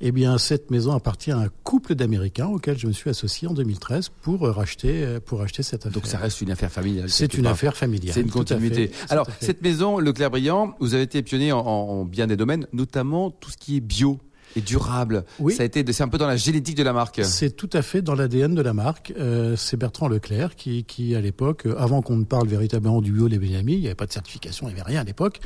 Eh 0.07 0.11
bien, 0.11 0.37
cette 0.37 0.69
maison 0.69 0.91
appartient 0.91 1.31
à 1.31 1.39
un 1.39 1.47
couple 1.63 1.95
d'Américains 1.95 2.45
auquel 2.45 2.77
je 2.77 2.85
me 2.85 2.91
suis 2.91 3.09
associé 3.09 3.47
en 3.47 3.55
2013 3.55 4.09
pour 4.21 4.41
racheter, 4.41 5.17
pour 5.25 5.39
racheter 5.39 5.63
cette 5.63 5.87
affaire. 5.87 5.93
Donc 5.93 6.05
ça 6.05 6.19
reste 6.19 6.41
une 6.41 6.51
affaire 6.51 6.71
familiale. 6.71 7.09
C'est 7.09 7.33
une 7.33 7.47
affaire 7.47 7.75
familiale. 7.75 8.13
C'est 8.13 8.21
une 8.21 8.29
continuité. 8.29 8.91
Alors, 9.09 9.27
cette 9.39 9.63
maison, 9.63 9.97
Leclerc 9.97 10.29
Brillant, 10.29 10.75
vous 10.79 10.93
avez 10.93 11.01
été 11.01 11.23
pionnier 11.23 11.53
en, 11.53 11.61
en 11.61 12.05
bien 12.05 12.27
des 12.27 12.37
domaines, 12.37 12.67
notamment 12.71 13.31
tout 13.31 13.49
ce 13.49 13.57
qui 13.57 13.77
est 13.77 13.81
bio 13.81 14.19
et 14.55 14.61
durable. 14.61 15.25
Oui. 15.39 15.53
Ça 15.53 15.63
a 15.63 15.65
été, 15.65 15.83
c'est 15.91 16.03
un 16.03 16.07
peu 16.07 16.17
dans 16.17 16.27
la 16.27 16.37
génétique 16.37 16.75
de 16.75 16.83
la 16.83 16.93
marque. 16.93 17.21
C'est 17.23 17.55
tout 17.55 17.69
à 17.73 17.81
fait 17.81 18.01
dans 18.01 18.15
l'ADN 18.15 18.55
de 18.55 18.61
la 18.61 18.73
marque. 18.73 19.13
Euh, 19.17 19.55
c'est 19.55 19.77
Bertrand 19.77 20.07
Leclerc 20.07 20.55
qui, 20.55 20.83
qui 20.83 21.15
à 21.15 21.21
l'époque, 21.21 21.65
euh, 21.65 21.75
avant 21.77 22.01
qu'on 22.01 22.17
ne 22.17 22.23
parle 22.23 22.47
véritablement 22.47 23.01
du 23.01 23.11
bio 23.11 23.29
des 23.29 23.39
Benjamin, 23.39 23.73
il 23.73 23.79
n'y 23.81 23.85
avait 23.87 23.95
pas 23.95 24.05
de 24.05 24.13
certification, 24.13 24.67
il 24.67 24.73
n'y 24.73 24.79
avait 24.79 24.89
rien 24.89 25.01
à 25.01 25.03
l'époque. 25.03 25.39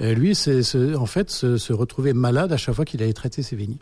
Euh, 0.00 0.14
lui, 0.14 0.34
c'est, 0.34 0.62
en 0.94 1.06
fait, 1.06 1.30
se, 1.30 1.56
se 1.56 1.72
retrouvait 1.72 2.12
malade 2.12 2.52
à 2.52 2.56
chaque 2.56 2.74
fois 2.74 2.84
qu'il 2.84 3.02
allait 3.02 3.12
traiter 3.12 3.42
ses 3.42 3.56
vignes. 3.56 3.78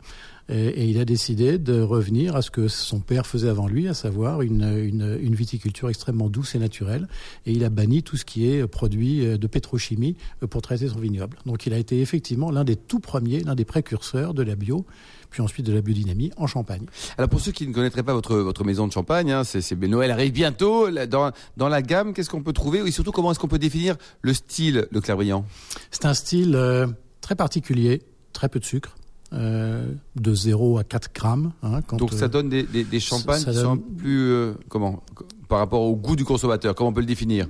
Et, 0.49 0.89
il 0.89 0.99
a 0.99 1.05
décidé 1.05 1.59
de 1.59 1.81
revenir 1.81 2.37
à 2.37 2.43
ce 2.43 2.51
que 2.51 2.69
son 2.69 3.01
père 3.01 3.27
faisait 3.27 3.49
avant 3.49 3.67
lui, 3.67 3.89
à 3.89 3.95
savoir 3.95 4.43
une, 4.43 4.63
une, 4.63 5.19
une, 5.21 5.35
viticulture 5.35 5.91
extrêmement 5.91 6.29
douce 6.29 6.55
et 6.55 6.59
naturelle. 6.59 7.09
Et 7.47 7.53
il 7.53 7.65
a 7.65 7.69
banni 7.69 8.03
tout 8.03 8.17
ce 8.17 8.25
qui 8.25 8.49
est 8.49 8.67
produit 8.67 9.39
de 9.39 9.47
pétrochimie 9.47 10.17
pour 10.49 10.63
traiter 10.63 10.89
son 10.89 10.99
vignoble. 10.99 11.39
Donc 11.47 11.67
il 11.67 11.75
a 11.75 11.79
été 11.79 12.01
effectivement 12.01 12.51
l'un 12.51 12.65
des 12.65 12.77
tout 12.77 13.01
premiers, 13.01 13.41
l'un 13.41 13.55
des 13.55 13.65
précurseurs 13.65 14.35
de 14.35 14.43
la 14.43 14.55
bio 14.55 14.87
puis 15.31 15.43
ensuite 15.43 15.67
de 15.67 15.73
la 15.73 15.81
biodynamie 15.81 16.31
en 16.37 16.47
Champagne. 16.47 16.87
Alors 17.17 17.29
pour 17.29 17.41
ceux 17.41 17.53
qui 17.53 17.67
ne 17.67 17.73
connaîtraient 17.73 18.03
pas 18.03 18.13
votre, 18.13 18.37
votre 18.37 18.65
maison 18.65 18.87
de 18.87 18.93
Champagne, 18.93 19.31
hein, 19.31 19.45
c'est, 19.45 19.73
Noël 19.73 20.11
arrive 20.11 20.33
bientôt. 20.33 20.91
Dans, 21.07 21.33
dans 21.57 21.69
la 21.69 21.83
gamme, 21.83 22.13
qu'est-ce 22.13 22.31
qu'on 22.31 22.43
peut 22.43 22.53
trouver? 22.53 22.81
Et 22.81 22.91
surtout 22.91 23.13
comment 23.13 23.31
est-ce 23.31 23.39
qu'on 23.39 23.49
peut 23.49 23.59
définir 23.59 23.97
le 24.23 24.35
style 24.35 24.89
de 24.91 25.01
Clairbriand 25.01 25.45
C'est 25.91 26.05
un 26.05 26.15
style 26.15 26.55
euh, 26.55 26.87
très 27.21 27.35
particulier, 27.35 28.03
très 28.33 28.49
peu 28.49 28.59
de 28.59 28.65
sucre. 28.65 28.97
Euh, 29.35 29.93
de 30.17 30.35
0 30.35 30.79
à 30.79 30.85
4 30.85 31.13
grammes. 31.13 31.53
Hein, 31.63 31.81
Donc 31.99 32.15
ça 32.15 32.25
euh, 32.25 32.29
donne 32.29 32.49
des, 32.49 32.63
des, 32.63 32.83
des 32.83 32.99
champagnes 32.99 33.45
qui 33.45 33.55
sont 33.55 33.77
plus 33.77 34.31
euh, 34.31 34.55
comment 34.71 35.03
par 35.49 35.59
rapport 35.59 35.83
au 35.83 35.95
goût 35.97 36.17
du 36.17 36.25
consommateur. 36.25 36.75
Comment 36.75 36.89
on 36.89 36.93
peut 36.95 37.01
le 37.01 37.07
définir 37.07 37.47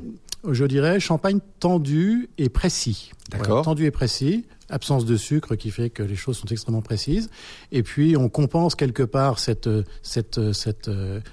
Je 0.49 0.65
dirais 0.65 0.99
champagne 0.99 1.39
tendu 1.61 2.31
et 2.37 2.49
précis. 2.49 3.13
D'accord. 3.31 3.65
tendu 3.65 3.85
et 3.85 3.93
précis. 3.93 4.45
Absence 4.71 5.05
de 5.05 5.17
sucre 5.17 5.55
qui 5.55 5.71
fait 5.71 5.89
que 5.89 6.03
les 6.03 6.17
choses 6.17 6.37
sont 6.37 6.49
extrêmement 6.49 6.83
précises. 6.83 7.31
Et 7.71 7.85
puis 7.85 8.17
on 8.17 8.29
compense 8.29 8.75
quelque 8.75 9.05
part 9.05 9.39
cette 9.39 9.71
cette 10.03 10.53
cette 10.53 10.91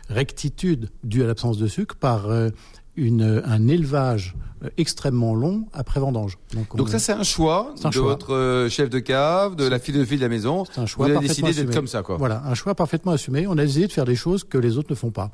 rectitude 0.09 0.89
due 1.03 1.23
à 1.23 1.27
l'absence 1.27 1.57
de 1.57 1.65
sucre 1.65 1.95
par 1.95 2.27
une, 2.97 3.43
un 3.45 3.67
élevage 3.67 4.35
euh, 4.63 4.69
extrêmement 4.77 5.35
long 5.35 5.65
après 5.73 5.99
vendange. 5.99 6.37
Donc, 6.75 6.87
ça 6.87 6.97
c'est 6.97 7.11
un 7.11 7.23
choix 7.23 7.73
de 7.83 7.99
votre 7.99 8.33
euh, 8.33 8.69
chef 8.69 8.89
de 8.89 8.99
cave, 8.99 9.55
de 9.55 9.67
la 9.67 9.79
philosophie 9.79 10.15
de 10.15 10.21
la 10.21 10.29
maison. 10.29 10.63
C'est 10.71 10.79
un 10.79 10.85
choix 10.85 11.07
Vous 11.07 11.17
avez 11.17 11.27
décidé 11.27 11.53
d'être 11.53 11.73
comme 11.73 11.87
ça 11.87 12.03
quoi. 12.03 12.15
Voilà, 12.15 12.41
un 12.45 12.53
choix 12.53 12.73
parfaitement 12.73 13.11
assumé. 13.11 13.47
On 13.47 13.57
a 13.57 13.65
décidé 13.65 13.87
de 13.87 13.91
faire 13.91 14.05
des 14.05 14.15
choses 14.15 14.45
que 14.45 14.57
les 14.57 14.77
autres 14.77 14.89
ne 14.91 14.95
font 14.95 15.11
pas. 15.11 15.31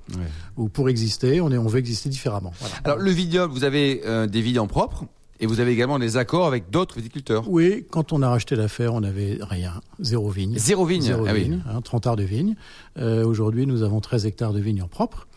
Ou 0.58 0.70
pour 0.70 0.90
exister, 0.90 1.40
on, 1.40 1.52
est, 1.52 1.58
on 1.58 1.68
veut 1.68 1.80
exister 1.80 2.10
différemment. 2.10 2.52
Alors 2.84 2.98
le 2.98 3.12
vignoble, 3.12 3.54
vous 3.54 3.64
avez 3.64 4.02
euh, 4.06 4.26
des 4.26 4.42
vignes 4.42 4.60
en 4.60 4.68
propre 4.68 5.06
et 5.40 5.46
vous 5.46 5.60
avez 5.60 5.72
également 5.72 6.00
des 6.00 6.18
accords 6.18 6.48
avec 6.48 6.72
d'autres 6.72 6.98
viticulteurs. 6.98 7.48
Oui, 7.48 7.86
quand 7.92 8.14
on 8.14 8.24
a 8.24 8.30
racheté 8.30 8.56
l'affaire, 8.56 8.96
on 8.96 9.02
n'avait 9.02 9.38
rien, 9.42 9.82
zéro 10.00 10.30
vigne. 10.30 10.58
Zéro 10.58 10.86
vigne, 10.86 11.02
zéro 11.02 11.26
ah 11.28 11.34
vigne, 11.34 11.64
hein, 11.70 11.82
30 11.82 12.08
arts 12.08 12.16
de 12.16 12.24
vigne. 12.24 12.56
Aujourd'hui, 12.98 13.68
nous 13.68 13.84
avons 13.84 14.02
13 14.02 14.26
hectares 14.26 14.54
de 14.54 14.60
vignes 14.60 14.82
en 14.82 14.88
propre. 14.88 15.28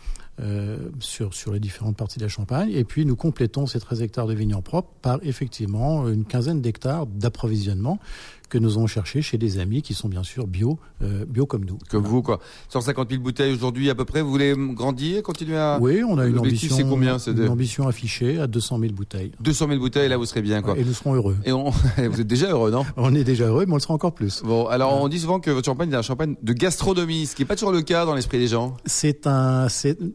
Euh, 0.41 0.91
sur, 0.99 1.33
sur 1.33 1.53
les 1.53 1.61
différentes 1.61 1.97
parties 1.97 2.19
de 2.19 2.25
la 2.25 2.29
Champagne. 2.29 2.69
Et 2.73 2.83
puis 2.83 3.07
nous 3.07 3.15
complétons 3.15 3.67
ces 3.67 3.79
13 3.79 4.03
hectares 4.03 4.27
de 4.27 4.35
vignes 4.35 4.57
en 4.57 4.63
propre 4.63 4.89
par 5.01 5.21
effectivement 5.23 6.09
une 6.09 6.25
quinzaine 6.25 6.61
d'hectares 6.61 7.07
d'approvisionnement 7.07 8.01
que 8.49 8.59
nous 8.59 8.77
avons 8.77 8.87
cherché 8.87 9.23
chez 9.23 9.39
des 9.39 9.59
amis 9.59 9.83
qui 9.83 9.95
sont 9.95 10.09
bien 10.09 10.23
sûr 10.23 10.47
bio, 10.47 10.79
euh, 11.03 11.25
bio 11.27 11.47
comme 11.47 11.65
nous. 11.65 11.79
Comme 11.91 12.05
vous, 12.05 12.23
quoi. 12.23 12.41
150 12.69 13.11
000 13.11 13.23
bouteilles 13.23 13.53
aujourd'hui 13.53 13.91
à 13.91 13.95
peu 13.95 14.05
près. 14.05 14.23
Vous 14.23 14.31
voulez 14.31 14.55
grandir, 14.57 15.23
continuer 15.23 15.57
à. 15.57 15.79
Oui, 15.81 16.03
on 16.09 16.19
a 16.19 16.27
une 16.27 16.39
ambition. 16.39 16.75
c'est 16.75 16.85
combien 16.85 17.19
Une 17.19 17.49
ambition 17.49 17.87
affichée 17.87 18.39
à 18.39 18.47
200 18.47 18.79
000 18.81 18.93
bouteilles. 18.93 19.33
200 19.41 19.69
000 19.69 19.79
bouteilles, 19.79 20.09
là 20.09 20.17
vous 20.17 20.27
serez 20.27 20.43
bien, 20.43 20.63
quoi. 20.63 20.77
Et 20.79 20.85
nous 20.85 20.93
serons 20.93 21.15
heureux. 21.15 21.37
Et 21.45 21.53
on... 21.53 21.71
vous 21.99 22.21
êtes 22.21 22.27
déjà 22.27 22.49
heureux, 22.49 22.71
non? 22.71 22.85
On 22.97 23.15
est 23.15 23.25
déjà 23.25 23.47
heureux, 23.47 23.65
mais 23.67 23.73
on 23.73 23.77
le 23.77 23.81
sera 23.81 23.95
encore 23.95 24.15
plus. 24.15 24.43
Bon, 24.43 24.67
alors 24.67 25.01
on 25.03 25.09
dit 25.09 25.19
souvent 25.19 25.41
que 25.41 25.51
votre 25.51 25.67
champagne 25.67 25.91
est 25.93 25.97
un 25.97 26.03
champagne 26.03 26.37
de 26.43 26.53
gastronomie, 26.53 27.27
ce 27.27 27.35
qui 27.35 27.43
n'est 27.43 27.47
pas 27.47 27.57
toujours 27.57 27.73
le 27.73 27.83
cas 27.83 28.05
dans 28.05 28.15
l'esprit 28.15 28.39
des 28.39 28.49
gens. 28.49 28.77
C'est 28.87 29.27
un, 29.27 29.67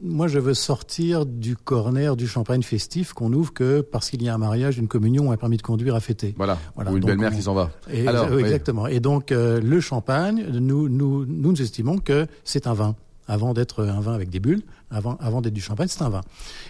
moi 0.01 0.27
je 0.27 0.39
veux 0.39 0.53
sortir 0.53 1.25
du 1.25 1.55
corner 1.55 2.15
du 2.15 2.27
champagne 2.27 2.63
festif 2.63 3.13
qu'on 3.13 3.33
ouvre 3.33 3.53
que 3.53 3.81
parce 3.81 4.09
qu'il 4.09 4.23
y 4.23 4.29
a 4.29 4.33
un 4.33 4.37
mariage, 4.37 4.77
une 4.77 4.87
communion 4.87 5.31
un 5.31 5.37
permis 5.37 5.57
de 5.57 5.61
conduire 5.61 5.95
à 5.95 5.99
fêter. 5.99 6.33
Voilà. 6.37 6.57
voilà. 6.75 6.91
Ou 6.91 6.97
une 6.97 7.05
belle-mère 7.05 7.33
qui 7.33 7.41
s'en 7.41 7.53
va. 7.53 7.71
Et, 7.91 8.07
alors, 8.07 8.18
exactement. 8.37 8.87
Et 8.87 8.99
donc 8.99 9.31
euh, 9.31 9.61
le 9.61 9.79
champagne, 9.79 10.45
nous, 10.51 10.89
nous, 10.89 11.25
nous 11.25 11.61
estimons 11.61 11.97
que 11.97 12.27
c'est 12.43 12.67
un 12.67 12.73
vin 12.73 12.95
avant 13.27 13.53
d'être 13.53 13.83
un 13.85 14.01
vin 14.01 14.13
avec 14.13 14.29
des 14.29 14.39
bulles 14.39 14.63
avant, 14.91 15.15
avant 15.19 15.41
d'être 15.41 15.53
du 15.53 15.61
champagne, 15.61 15.87
c'est 15.89 16.01
un 16.01 16.09
vin. 16.09 16.21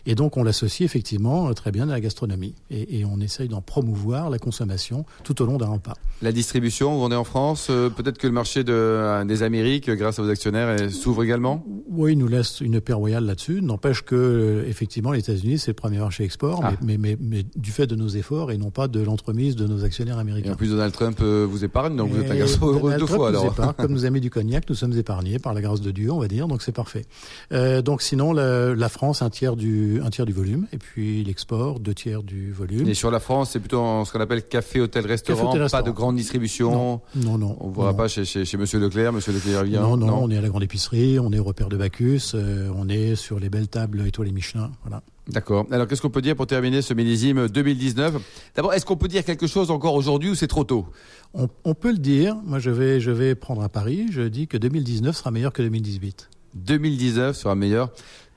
Et 0.05 0.15
donc 0.15 0.38
on 0.38 0.43
l'associe 0.43 0.86
effectivement 0.86 1.49
euh, 1.49 1.53
très 1.53 1.71
bien 1.71 1.89
à 1.89 1.91
la 1.93 2.01
gastronomie. 2.01 2.55
Et, 2.69 2.99
et 2.99 3.05
on 3.05 3.19
essaye 3.19 3.47
d'en 3.47 3.62
promouvoir 3.62 4.29
la 4.29 4.39
consommation 4.39 5.05
tout 5.23 5.41
au 5.41 5.45
long 5.45 5.58
d'un 5.58 5.67
repas. 5.67 5.93
La 6.21 6.32
distribution, 6.32 6.97
vous 6.97 7.03
en 7.03 7.12
est 7.12 7.15
en 7.15 7.23
France 7.23 7.67
euh, 7.69 7.89
Peut-être 7.89 8.17
que 8.17 8.27
le 8.27 8.34
marché 8.34 8.63
de, 8.63 8.73
euh, 8.73 9.23
des 9.25 9.43
Amériques, 9.43 9.89
grâce 9.89 10.19
à 10.19 10.21
vos 10.21 10.29
actionnaires, 10.29 10.91
s'ouvre 10.91 11.23
également? 11.23 11.63
Oui, 11.89 12.13
il 12.13 12.17
nous 12.17 12.27
laisse 12.27 12.62
une 12.62 12.82
paix 12.82 12.93
royale 12.93 13.25
là-dessus. 13.25 13.62
N'empêche 13.62 14.03
que, 14.03 14.65
effectivement, 14.67 15.12
les 15.12 15.19
États-Unis, 15.19 15.60
c'est 15.60 15.71
le 15.71 15.75
premier 15.75 15.99
marché 15.99 16.23
export, 16.23 16.62
ah. 16.63 16.73
mais, 16.82 16.97
mais, 16.97 17.17
mais, 17.19 17.43
du 17.55 17.71
fait 17.71 17.88
de 17.88 17.95
nos 17.95 18.08
efforts 18.08 18.51
et 18.51 18.58
non 18.58 18.69
pas 18.71 18.88
de 18.88 18.99
l'entremise 18.99 19.55
de 19.55 19.65
nos 19.65 19.84
actionnaires 19.84 20.17
américains. 20.17 20.49
Et 20.49 20.53
en 20.53 20.55
plus, 20.55 20.69
Donald 20.69 20.93
Trump 20.93 21.21
vous 21.21 21.63
épargne, 21.63 21.95
donc 21.95 22.12
vous 22.12 22.21
êtes 22.21 22.32
un 22.32 22.36
garçon 22.36 22.67
heureux 22.67 22.95
deux 22.97 23.05
fois 23.05 23.29
alors. 23.29 23.45
Épargne, 23.45 23.73
comme 23.77 23.91
nous 23.99 24.05
amis 24.05 24.21
du 24.21 24.29
cognac, 24.29 24.65
nous 24.69 24.75
sommes 24.75 24.97
épargnés 24.97 25.39
par 25.39 25.53
la 25.53 25.62
grâce 25.62 25.82
de 25.82 25.91
Dieu, 25.91 26.12
on 26.12 26.19
va 26.19 26.27
dire, 26.27 26.47
donc 26.47 26.62
c'est 26.62 26.71
parfait. 26.71 27.05
Euh, 27.53 27.82
donc 27.82 28.01
sinon, 28.10 28.34
la, 28.34 28.74
la 28.74 28.89
France, 28.89 29.22
un 29.22 29.30
tiers 29.30 29.56
du, 29.56 30.02
un 30.04 30.10
tiers 30.10 30.26
du 30.26 30.34
volume, 30.34 30.67
et 30.74 30.78
puis 30.78 31.24
l'export, 31.24 31.80
deux 31.80 31.93
tiers 31.93 32.24
du 32.24 32.52
volume. 32.52 32.88
Et 32.88 32.95
sur 32.95 33.12
la 33.12 33.19
France, 33.19 33.52
c'est 33.52 33.60
plutôt 33.60 34.04
ce 34.04 34.12
qu'on 34.12 34.19
appelle 34.19 34.48
café, 34.48 34.82
hôtel, 34.82 35.06
restaurant, 35.06 35.56
pas 35.69 35.84
de 35.84 35.91
grande 35.91 36.15
distribution. 36.15 37.02
Non, 37.15 37.38
non. 37.38 37.56
On 37.60 37.67
ne 37.67 37.74
voit 37.74 37.95
pas 37.95 38.08
chez, 38.08 38.26
chez, 38.26 38.45
chez, 38.45 38.58
Monsieur 38.58 38.80
Leclerc, 38.80 39.13
Monsieur 39.13 39.32
Leclerc 39.32 39.63
vient. 39.63 39.82
Non, 39.82 39.95
non, 39.95 40.24
on 40.24 40.32
est 40.32 40.38
à 40.38 40.41
la 40.41 40.50
grande 40.50 40.63
épicerie, 40.63 41.19
on 41.19 41.32
est 41.32 41.39
au 41.39 41.43
repère 41.43 41.69
de 41.69 41.78
Bacchus, 41.78 42.32
euh, 42.34 42.72
on 42.76 42.89
est 42.89 43.15
sur 43.15 43.39
les 43.39 43.50
belles 43.50 43.67
tables 43.67 44.06
étoilées 44.08 44.32
Michelin, 44.32 44.72
voilà. 44.82 45.04
D'accord. 45.28 45.67
Alors, 45.69 45.86
qu'est-ce 45.86 46.02
qu'on 46.02 46.10
peut 46.10 46.24
dire 46.24 46.36
pour 46.36 46.48
terminer 46.48 46.82
ce 46.82 46.95
millésime 46.95 47.48
2019 47.48 48.15
D'abord, 48.56 48.74
est-ce 48.74 48.88
qu'on 48.88 48.98
peut 48.98 49.08
dire 49.08 49.24
quelque 49.24 49.45
chose 49.45 49.69
encore 49.69 49.93
aujourd'hui 49.93 50.32
ou 50.32 50.36
c'est 50.36 50.48
trop 50.48 50.63
tôt? 50.63 50.88
On, 51.36 51.48
on, 51.63 51.76
peut 51.76 51.91
le 51.91 52.00
dire. 52.00 52.36
Moi, 52.43 52.58
je 52.58 52.72
vais, 52.72 53.00
je 53.00 53.12
vais 53.12 53.36
prendre 53.36 53.62
un 53.62 53.69
pari. 53.69 54.08
Je 54.10 54.24
dis 54.24 54.48
que 54.48 54.58
2019 54.58 55.15
sera 55.15 55.30
meilleur 55.30 55.54
que 55.54 55.62
2018. 55.62 56.30
2019 56.55 57.35
sera 57.35 57.55
meilleur 57.55 57.89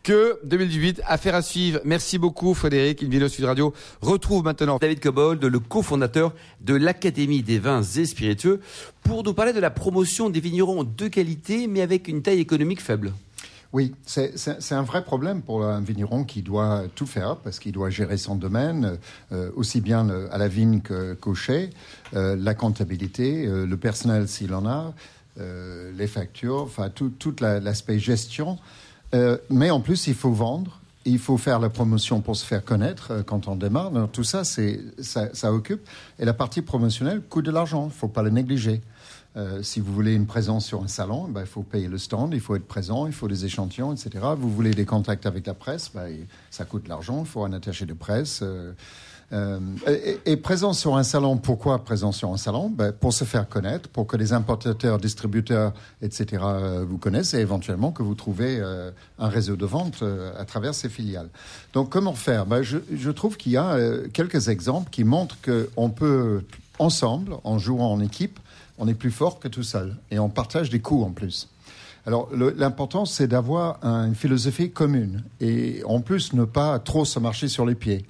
que 0.02 0.38
2018. 0.44 1.02
Affaire 1.06 1.34
à 1.34 1.42
suivre. 1.42 1.80
Merci 1.84 2.18
beaucoup 2.18 2.54
Frédéric. 2.54 3.02
Une 3.02 3.10
vidéo 3.10 3.28
Sud 3.28 3.44
Radio 3.44 3.72
retrouve 4.00 4.44
maintenant 4.44 4.78
David 4.80 5.00
Cobold, 5.00 5.44
le 5.44 5.58
cofondateur 5.58 6.32
de 6.60 6.74
l'Académie 6.74 7.42
des 7.42 7.58
vins 7.58 7.82
et 7.82 8.04
spiritueux, 8.04 8.60
pour 9.02 9.22
nous 9.22 9.34
parler 9.34 9.52
de 9.52 9.60
la 9.60 9.70
promotion 9.70 10.30
des 10.30 10.40
vignerons 10.40 10.84
de 10.84 11.08
qualité, 11.08 11.66
mais 11.66 11.82
avec 11.82 12.08
une 12.08 12.22
taille 12.22 12.40
économique 12.40 12.80
faible. 12.80 13.12
Oui, 13.72 13.94
c'est 14.04 14.72
un 14.72 14.82
vrai 14.82 15.02
problème 15.02 15.40
pour 15.40 15.64
un 15.64 15.80
vigneron 15.80 16.24
qui 16.24 16.42
doit 16.42 16.82
tout 16.94 17.06
faire 17.06 17.36
parce 17.38 17.58
qu'il 17.58 17.72
doit 17.72 17.88
gérer 17.88 18.18
son 18.18 18.36
domaine, 18.36 18.98
euh, 19.32 19.50
aussi 19.56 19.80
bien 19.80 20.10
à 20.30 20.36
la 20.36 20.46
vigne 20.46 20.82
qu'au 21.18 21.34
chai, 21.34 21.70
euh, 22.14 22.36
la 22.38 22.52
comptabilité, 22.52 23.46
euh, 23.46 23.64
le 23.64 23.76
personnel 23.78 24.28
s'il 24.28 24.52
en 24.52 24.66
a, 24.66 24.92
les 25.36 26.06
factures, 26.06 26.62
enfin 26.62 26.90
tout, 26.90 27.10
tout 27.18 27.34
l'aspect 27.40 27.98
gestion. 27.98 28.58
Euh, 29.14 29.36
mais 29.50 29.70
en 29.70 29.80
plus, 29.80 30.06
il 30.06 30.14
faut 30.14 30.32
vendre. 30.32 30.78
Il 31.04 31.18
faut 31.18 31.36
faire 31.36 31.58
la 31.58 31.68
promotion 31.68 32.20
pour 32.20 32.36
se 32.36 32.46
faire 32.46 32.64
connaître 32.64 33.10
euh, 33.10 33.22
quand 33.22 33.48
on 33.48 33.56
démarre. 33.56 33.90
tout 34.12 34.24
ça, 34.24 34.42
ça, 34.44 35.52
occupe. 35.52 35.80
Et 36.18 36.24
la 36.24 36.32
partie 36.32 36.62
promotionnelle 36.62 37.20
coûte 37.22 37.44
de 37.44 37.50
l'argent. 37.50 37.84
Il 37.84 37.88
ne 37.88 37.92
faut 37.92 38.08
pas 38.08 38.22
le 38.22 38.30
négliger. 38.30 38.80
Euh, 39.36 39.62
si 39.62 39.80
vous 39.80 39.92
voulez 39.92 40.14
une 40.14 40.26
présence 40.26 40.66
sur 40.66 40.82
un 40.82 40.88
salon, 40.88 41.26
ben, 41.26 41.40
il 41.40 41.46
faut 41.46 41.62
payer 41.62 41.88
le 41.88 41.96
stand, 41.96 42.34
il 42.34 42.40
faut 42.40 42.54
être 42.54 42.66
présent, 42.66 43.06
il 43.06 43.14
faut 43.14 43.28
des 43.28 43.46
échantillons, 43.46 43.94
etc. 43.94 44.10
Vous 44.36 44.50
voulez 44.50 44.72
des 44.72 44.84
contacts 44.84 45.24
avec 45.24 45.46
la 45.46 45.54
presse, 45.54 45.90
ben, 45.94 46.26
ça 46.50 46.66
coûte 46.66 46.84
de 46.84 46.90
l'argent, 46.90 47.20
il 47.20 47.26
faut 47.26 47.42
un 47.42 47.52
attaché 47.54 47.86
de 47.86 47.94
presse. 47.94 48.40
Euh, 48.42 48.72
euh, 49.32 49.58
et, 50.26 50.36
présent 50.36 50.72
sur 50.72 50.96
un 50.96 51.02
salon, 51.02 51.38
pourquoi 51.38 51.82
présent 51.84 52.12
sur 52.12 52.30
un 52.30 52.36
salon 52.36 52.68
ben, 52.68 52.92
Pour 52.92 53.14
se 53.14 53.24
faire 53.24 53.48
connaître, 53.48 53.88
pour 53.88 54.06
que 54.06 54.16
les 54.16 54.32
importateurs, 54.32 54.98
distributeurs, 54.98 55.72
etc. 56.02 56.42
Euh, 56.42 56.84
vous 56.86 56.98
connaissent 56.98 57.32
et 57.32 57.38
éventuellement 57.38 57.92
que 57.92 58.02
vous 58.02 58.14
trouvez 58.14 58.58
euh, 58.60 58.90
un 59.18 59.28
réseau 59.28 59.56
de 59.56 59.64
vente 59.64 60.04
à 60.38 60.44
travers 60.44 60.74
ces 60.74 60.88
filiales. 60.88 61.30
Donc 61.72 61.88
comment 61.88 62.12
faire? 62.12 62.44
Ben, 62.44 62.62
je, 62.62 62.78
je, 62.94 63.10
trouve 63.10 63.36
qu'il 63.36 63.52
y 63.52 63.56
a 63.56 63.78
quelques 64.12 64.48
exemples 64.48 64.90
qui 64.90 65.04
montrent 65.04 65.36
qu'on 65.42 65.90
peut, 65.90 66.42
ensemble, 66.78 67.36
en 67.44 67.58
jouant 67.58 67.90
en 67.90 68.00
équipe, 68.00 68.38
on 68.78 68.88
est 68.88 68.94
plus 68.94 69.10
fort 69.10 69.38
que 69.38 69.48
tout 69.48 69.62
seul. 69.62 69.96
Et 70.10 70.18
on 70.18 70.28
partage 70.28 70.68
des 70.68 70.80
coûts 70.80 71.04
en 71.04 71.10
plus. 71.10 71.48
Alors 72.04 72.28
l'important, 72.56 73.04
c'est 73.04 73.28
d'avoir 73.28 73.78
une 73.84 74.16
philosophie 74.16 74.70
commune 74.70 75.22
et 75.40 75.82
en 75.86 76.00
plus 76.00 76.32
ne 76.32 76.44
pas 76.44 76.80
trop 76.80 77.04
se 77.04 77.20
marcher 77.20 77.46
sur 77.46 77.64
les 77.64 77.76
pieds. 77.76 78.04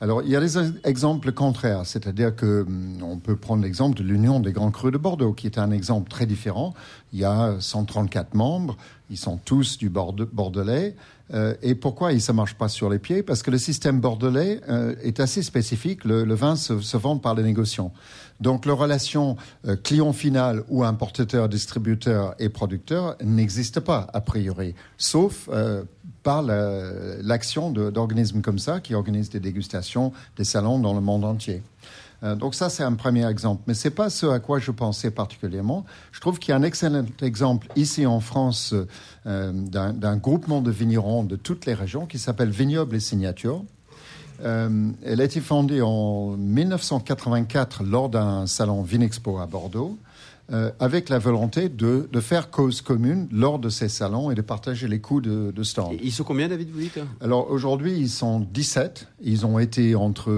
Alors, 0.00 0.22
il 0.22 0.28
y 0.28 0.36
a 0.36 0.40
des 0.40 0.58
exemples 0.84 1.32
contraires, 1.32 1.86
c'est-à-dire 1.86 2.36
que 2.36 2.62
hum, 2.66 2.98
on 3.02 3.16
peut 3.18 3.36
prendre 3.36 3.62
l'exemple 3.62 3.96
de 3.96 4.02
l'Union 4.02 4.40
des 4.40 4.52
Grands 4.52 4.70
Crus 4.70 4.92
de 4.92 4.98
Bordeaux, 4.98 5.32
qui 5.32 5.46
est 5.46 5.58
un 5.58 5.70
exemple 5.70 6.10
très 6.10 6.26
différent. 6.26 6.74
Il 7.14 7.18
y 7.18 7.24
a 7.24 7.56
134 7.60 8.34
membres, 8.34 8.76
ils 9.10 9.16
sont 9.16 9.38
tous 9.42 9.78
du 9.78 9.88
Borde- 9.88 10.28
Bordelais. 10.30 10.96
Euh, 11.34 11.54
et 11.62 11.74
pourquoi 11.74 12.12
il 12.12 12.22
ne 12.26 12.32
marche 12.32 12.54
pas 12.54 12.68
sur 12.68 12.88
les 12.88 12.98
pieds? 12.98 13.22
Parce 13.22 13.42
que 13.42 13.50
le 13.50 13.58
système 13.58 14.00
bordelais 14.00 14.60
euh, 14.68 14.94
est 15.02 15.20
assez 15.20 15.42
spécifique. 15.42 16.04
Le, 16.04 16.22
vin 16.34 16.56
se, 16.56 16.96
vend 16.96 17.18
par 17.18 17.34
les 17.34 17.42
négociants. 17.42 17.92
Donc, 18.40 18.66
la 18.66 18.74
relation 18.74 19.36
euh, 19.66 19.76
client 19.76 20.12
final 20.12 20.62
ou 20.68 20.84
importateur, 20.84 21.48
distributeur 21.48 22.34
et 22.38 22.48
producteur 22.48 23.16
n'existe 23.22 23.80
pas, 23.80 24.08
a 24.12 24.20
priori, 24.20 24.74
sauf 24.98 25.48
par 26.22 26.42
la- 26.42 27.22
l'action 27.22 27.70
d'organismes 27.70 28.40
comme 28.40 28.58
ça 28.58 28.80
qui 28.80 28.94
organisent 28.94 29.30
des 29.30 29.40
dégustations, 29.40 30.12
des 30.36 30.44
salons 30.44 30.78
dans 30.78 30.94
le 30.94 31.00
monde 31.00 31.24
entier. 31.24 31.62
Euh, 32.22 32.34
donc 32.34 32.54
ça, 32.54 32.70
c'est 32.70 32.82
un 32.82 32.94
premier 32.94 33.28
exemple. 33.28 33.62
Mais 33.66 33.74
c'est 33.74 33.90
pas 33.90 34.10
ce 34.10 34.26
à 34.26 34.38
quoi 34.38 34.58
je 34.58 34.70
pensais 34.70 35.10
particulièrement. 35.10 35.84
Je 36.12 36.20
trouve 36.20 36.38
qu'il 36.38 36.50
y 36.50 36.52
a 36.52 36.56
un 36.56 36.62
excellent 36.62 37.04
exemple 37.22 37.68
ici 37.76 38.06
en 38.06 38.20
France 38.20 38.74
euh, 39.26 39.52
d'un 39.52 40.16
groupement 40.16 40.62
de 40.62 40.70
vignerons 40.70 41.24
de 41.24 41.36
toutes 41.36 41.66
les 41.66 41.74
régions 41.74 42.06
qui 42.06 42.18
s'appelle 42.18 42.50
Vignoble 42.50 42.96
et 42.96 43.00
Signature. 43.00 43.62
Euh, 44.42 44.90
elle 45.04 45.20
a 45.20 45.24
été 45.24 45.40
fondée 45.40 45.80
en 45.80 46.36
1984 46.36 47.84
lors 47.84 48.08
d'un 48.08 48.46
salon 48.46 48.82
Vinexpo 48.82 49.38
à 49.38 49.46
Bordeaux, 49.46 49.96
euh, 50.52 50.70
avec 50.78 51.08
la 51.08 51.18
volonté 51.18 51.68
de, 51.68 52.08
de 52.12 52.20
faire 52.20 52.50
cause 52.50 52.80
commune 52.80 53.28
lors 53.32 53.58
de 53.58 53.68
ces 53.68 53.88
salons 53.88 54.30
et 54.30 54.34
de 54.34 54.42
partager 54.42 54.88
les 54.88 55.00
coûts 55.00 55.20
de, 55.20 55.50
de 55.50 55.62
stand. 55.62 55.94
Et 55.94 56.00
Ils 56.02 56.12
sont 56.12 56.24
combien, 56.24 56.48
David, 56.48 56.70
vous 56.70 56.80
dites? 56.80 57.00
Alors 57.20 57.50
aujourd'hui, 57.50 57.98
ils 57.98 58.10
sont 58.10 58.40
17. 58.40 59.08
Ils 59.22 59.46
ont 59.46 59.58
été 59.58 59.94
entre 59.94 60.30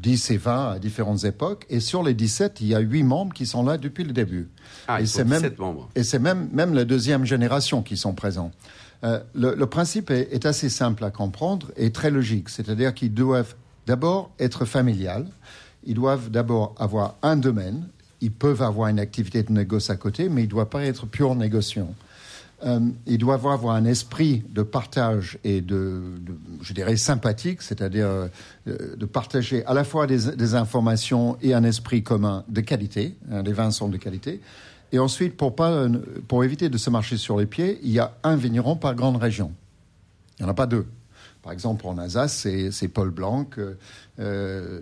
10 0.00 0.30
et 0.30 0.36
20 0.36 0.70
à 0.72 0.78
différentes 0.78 1.24
époques. 1.24 1.66
Et 1.68 1.80
sur 1.80 2.02
les 2.02 2.14
17, 2.14 2.60
il 2.60 2.68
y 2.68 2.74
a 2.74 2.78
8 2.80 3.02
membres 3.02 3.34
qui 3.34 3.46
sont 3.46 3.62
là 3.64 3.76
depuis 3.78 4.04
le 4.04 4.12
début. 4.12 4.48
Ah, 4.88 5.00
Et 5.00 5.06
c'est 5.06 5.24
même- 5.24 5.42
17 5.42 5.58
membres. 5.58 5.88
Et 5.94 6.02
c'est 6.04 6.18
même, 6.18 6.48
même 6.52 6.74
la 6.74 6.84
deuxième 6.84 7.24
génération 7.24 7.82
qui 7.82 7.96
sont 7.96 8.14
présents. 8.14 8.50
Euh, 9.04 9.20
le, 9.34 9.54
le 9.54 9.66
principe 9.66 10.10
est, 10.10 10.28
est 10.32 10.46
assez 10.46 10.68
simple 10.68 11.04
à 11.04 11.10
comprendre 11.10 11.70
et 11.76 11.90
très 11.90 12.10
logique. 12.10 12.48
C'est-à-dire 12.48 12.92
qu'ils 12.94 13.14
doivent 13.14 13.54
d'abord 13.86 14.30
être 14.38 14.64
familial. 14.64 15.26
Ils 15.84 15.94
doivent 15.94 16.30
d'abord 16.30 16.74
avoir 16.78 17.16
un 17.22 17.36
domaine. 17.36 17.88
Ils 18.20 18.30
peuvent 18.32 18.60
avoir 18.62 18.88
une 18.88 18.98
activité 19.00 19.42
de 19.42 19.50
négoce 19.52 19.88
à 19.88 19.96
côté, 19.96 20.28
mais 20.28 20.42
ils 20.42 20.46
ne 20.46 20.50
doivent 20.50 20.68
pas 20.68 20.84
être 20.84 21.06
purs 21.06 21.34
négociants. 21.34 21.94
Euh, 22.64 22.80
ils 23.06 23.16
doivent 23.18 23.46
avoir 23.46 23.74
un 23.74 23.86
esprit 23.86 24.42
de 24.50 24.62
partage 24.62 25.38
et 25.44 25.62
de, 25.62 26.02
je 26.60 26.74
dirais, 26.74 26.96
sympathique, 26.96 27.62
c'est-à-dire 27.62 28.06
euh, 28.06 28.28
de 28.66 29.06
partager 29.06 29.64
à 29.64 29.72
la 29.72 29.82
fois 29.84 30.06
des, 30.06 30.54
informations 30.54 31.38
et 31.40 31.54
un 31.54 31.64
esprit 31.64 32.02
commun 32.02 32.44
de 32.48 32.60
qualité. 32.60 33.16
hein, 33.30 33.42
les 33.42 33.52
vins 33.54 33.70
sont 33.70 33.88
de 33.88 33.96
qualité. 33.96 34.40
Et 34.92 34.98
ensuite, 34.98 35.36
pour, 35.36 35.54
pas, 35.54 35.70
euh, 35.70 35.88
pour 36.28 36.44
éviter 36.44 36.68
de 36.68 36.76
se 36.76 36.90
marcher 36.90 37.16
sur 37.16 37.38
les 37.38 37.46
pieds, 37.46 37.78
il 37.82 37.92
y 37.92 37.98
a 37.98 38.12
un 38.24 38.36
vigneron 38.36 38.76
par 38.76 38.94
grande 38.94 39.16
région. 39.16 39.52
Il 40.38 40.42
n'y 40.42 40.48
en 40.48 40.52
a 40.52 40.54
pas 40.54 40.66
deux. 40.66 40.86
Par 41.42 41.52
exemple, 41.52 41.86
en 41.86 41.96
Alsace, 41.96 42.46
c'est- 42.70 42.88
Paul 42.88 43.10
Blanc. 43.10 43.46
euh, 44.18 44.80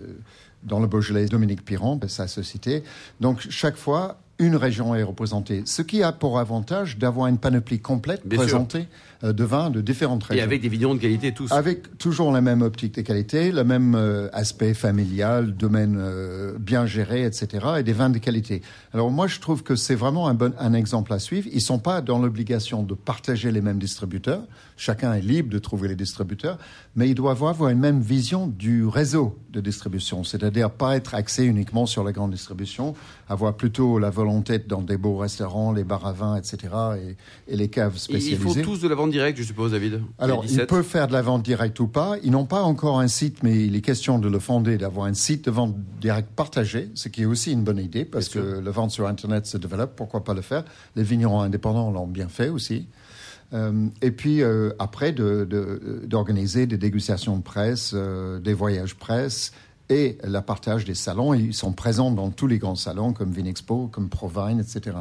dans 0.63 0.81
le 0.81 0.87
Beaujolais, 0.87 1.27
Dominique 1.27 1.63
Piron, 1.63 1.97
sa 2.07 2.27
société. 2.27 2.83
Donc, 3.21 3.39
chaque 3.49 3.77
fois, 3.77 4.19
une 4.39 4.55
région 4.55 4.95
est 4.95 5.03
représentée. 5.03 5.63
Ce 5.65 5.81
qui 5.81 6.01
a 6.01 6.11
pour 6.11 6.39
avantage 6.39 6.97
d'avoir 6.97 7.27
une 7.27 7.37
panoplie 7.37 7.79
complète 7.79 8.25
Bien 8.25 8.39
présentée 8.39 8.87
de 9.21 9.43
vins 9.43 9.69
de 9.69 9.81
différentes 9.81 10.23
régions. 10.23 10.41
Et 10.41 10.43
avec 10.43 10.61
des 10.61 10.69
vignerons 10.69 10.95
de 10.95 10.99
qualité 10.99 11.33
tous. 11.33 11.51
Avec 11.51 11.97
toujours 11.97 12.31
la 12.31 12.41
même 12.41 12.61
optique 12.61 12.95
de 12.95 13.01
qualité, 13.01 13.51
le 13.51 13.63
même 13.63 13.95
euh, 13.95 14.29
aspect 14.33 14.73
familial, 14.73 15.55
domaine 15.55 15.97
euh, 15.99 16.57
bien 16.57 16.85
géré, 16.85 17.25
etc., 17.25 17.65
et 17.79 17.83
des 17.83 17.93
vins 17.93 18.09
de 18.09 18.17
qualité. 18.17 18.61
Alors 18.93 19.11
moi, 19.11 19.27
je 19.27 19.39
trouve 19.39 19.63
que 19.63 19.75
c'est 19.75 19.95
vraiment 19.95 20.27
un 20.27 20.33
bon 20.33 20.53
un 20.57 20.73
exemple 20.73 21.13
à 21.13 21.19
suivre. 21.19 21.47
Ils 21.51 21.61
sont 21.61 21.79
pas 21.79 22.01
dans 22.01 22.19
l'obligation 22.19 22.83
de 22.83 22.93
partager 22.93 23.51
les 23.51 23.61
mêmes 23.61 23.79
distributeurs. 23.79 24.43
Chacun 24.77 25.13
est 25.13 25.21
libre 25.21 25.49
de 25.49 25.59
trouver 25.59 25.89
les 25.89 25.95
distributeurs, 25.95 26.57
mais 26.95 27.09
ils 27.09 27.15
doivent 27.15 27.43
avoir 27.43 27.69
une 27.69 27.79
même 27.79 28.01
vision 28.01 28.47
du 28.47 28.85
réseau 28.85 29.37
de 29.51 29.59
distribution, 29.59 30.23
c'est-à-dire 30.23 30.71
pas 30.71 30.95
être 30.95 31.15
axé 31.15 31.43
uniquement 31.43 31.85
sur 31.85 32.03
la 32.03 32.11
grande 32.11 32.31
distribution, 32.31 32.93
avoir 33.27 33.55
plutôt 33.55 33.99
la 33.99 34.09
volonté 34.09 34.53
d'être 34.53 34.67
dans 34.67 34.81
des 34.81 34.97
beaux 34.97 35.17
restaurants, 35.17 35.71
les 35.71 35.83
bars 35.83 36.05
à 36.05 36.13
vin, 36.13 36.35
etc., 36.35 36.57
et, 37.47 37.53
et 37.53 37.57
les 37.57 37.67
caves 37.67 37.97
spécialisées. 37.97 38.37
font 38.37 38.61
tous 38.61 38.79
de 38.81 38.87
la 38.87 38.95
vente 39.09 39.13
directe, 39.13 39.37
je 39.39 39.43
suppose, 39.43 39.71
David. 39.71 40.01
Alors, 40.17 40.43
ils 40.45 40.49
17. 40.49 40.69
peuvent 40.69 40.83
faire 40.85 41.07
de 41.07 41.13
la 41.13 41.21
vente 41.21 41.43
directe 41.43 41.79
ou 41.79 41.87
pas. 41.87 42.15
Ils 42.23 42.31
n'ont 42.31 42.45
pas 42.45 42.61
encore 42.61 42.99
un 42.99 43.07
site, 43.07 43.43
mais 43.43 43.65
il 43.65 43.75
est 43.75 43.81
question 43.81 44.19
de 44.19 44.29
le 44.29 44.39
fonder, 44.39 44.77
d'avoir 44.77 45.05
un 45.07 45.13
site 45.13 45.45
de 45.45 45.51
vente 45.51 45.75
directe 46.01 46.29
partagé, 46.35 46.89
ce 46.95 47.09
qui 47.09 47.23
est 47.23 47.25
aussi 47.25 47.51
une 47.51 47.63
bonne 47.63 47.77
idée, 47.79 48.05
parce 48.05 48.29
Bien 48.31 48.41
que 48.41 48.47
la 48.59 48.71
vente 48.71 48.91
sur 48.91 49.07
Internet 49.07 49.45
se 49.45 49.57
développe, 49.57 49.95
pourquoi 49.95 50.23
pas 50.23 50.33
le 50.33 50.41
faire? 50.41 50.63
Les 50.95 51.03
vignerons 51.03 51.41
indépendants 51.41 51.91
l'ont 51.91 52.07
bien 52.07 52.27
fait 52.27 52.49
aussi. 52.49 52.87
Euh, 53.51 53.87
et 54.03 54.11
puis 54.11 54.43
euh, 54.43 54.71
après, 54.77 55.11
de- 55.11 55.43
de- 55.49 56.03
d'organiser 56.05 56.67
des 56.67 56.77
dégustations 56.77 57.35
de 57.35 57.41
presse, 57.41 57.93
euh, 57.95 58.39
des 58.39 58.53
voyages 58.53 58.95
presse 58.95 59.53
et 59.89 60.17
le 60.23 60.39
partage 60.41 60.85
des 60.85 60.93
salons. 60.95 61.33
Ils 61.33 61.53
sont 61.53 61.71
présents 61.73 62.11
dans 62.11 62.29
tous 62.29 62.47
les 62.47 62.57
grands 62.59 62.75
salons 62.75 63.13
comme 63.13 63.31
Vinexpo, 63.31 63.87
comme 63.91 64.09
Provine, 64.09 64.59
etc. 64.59 64.95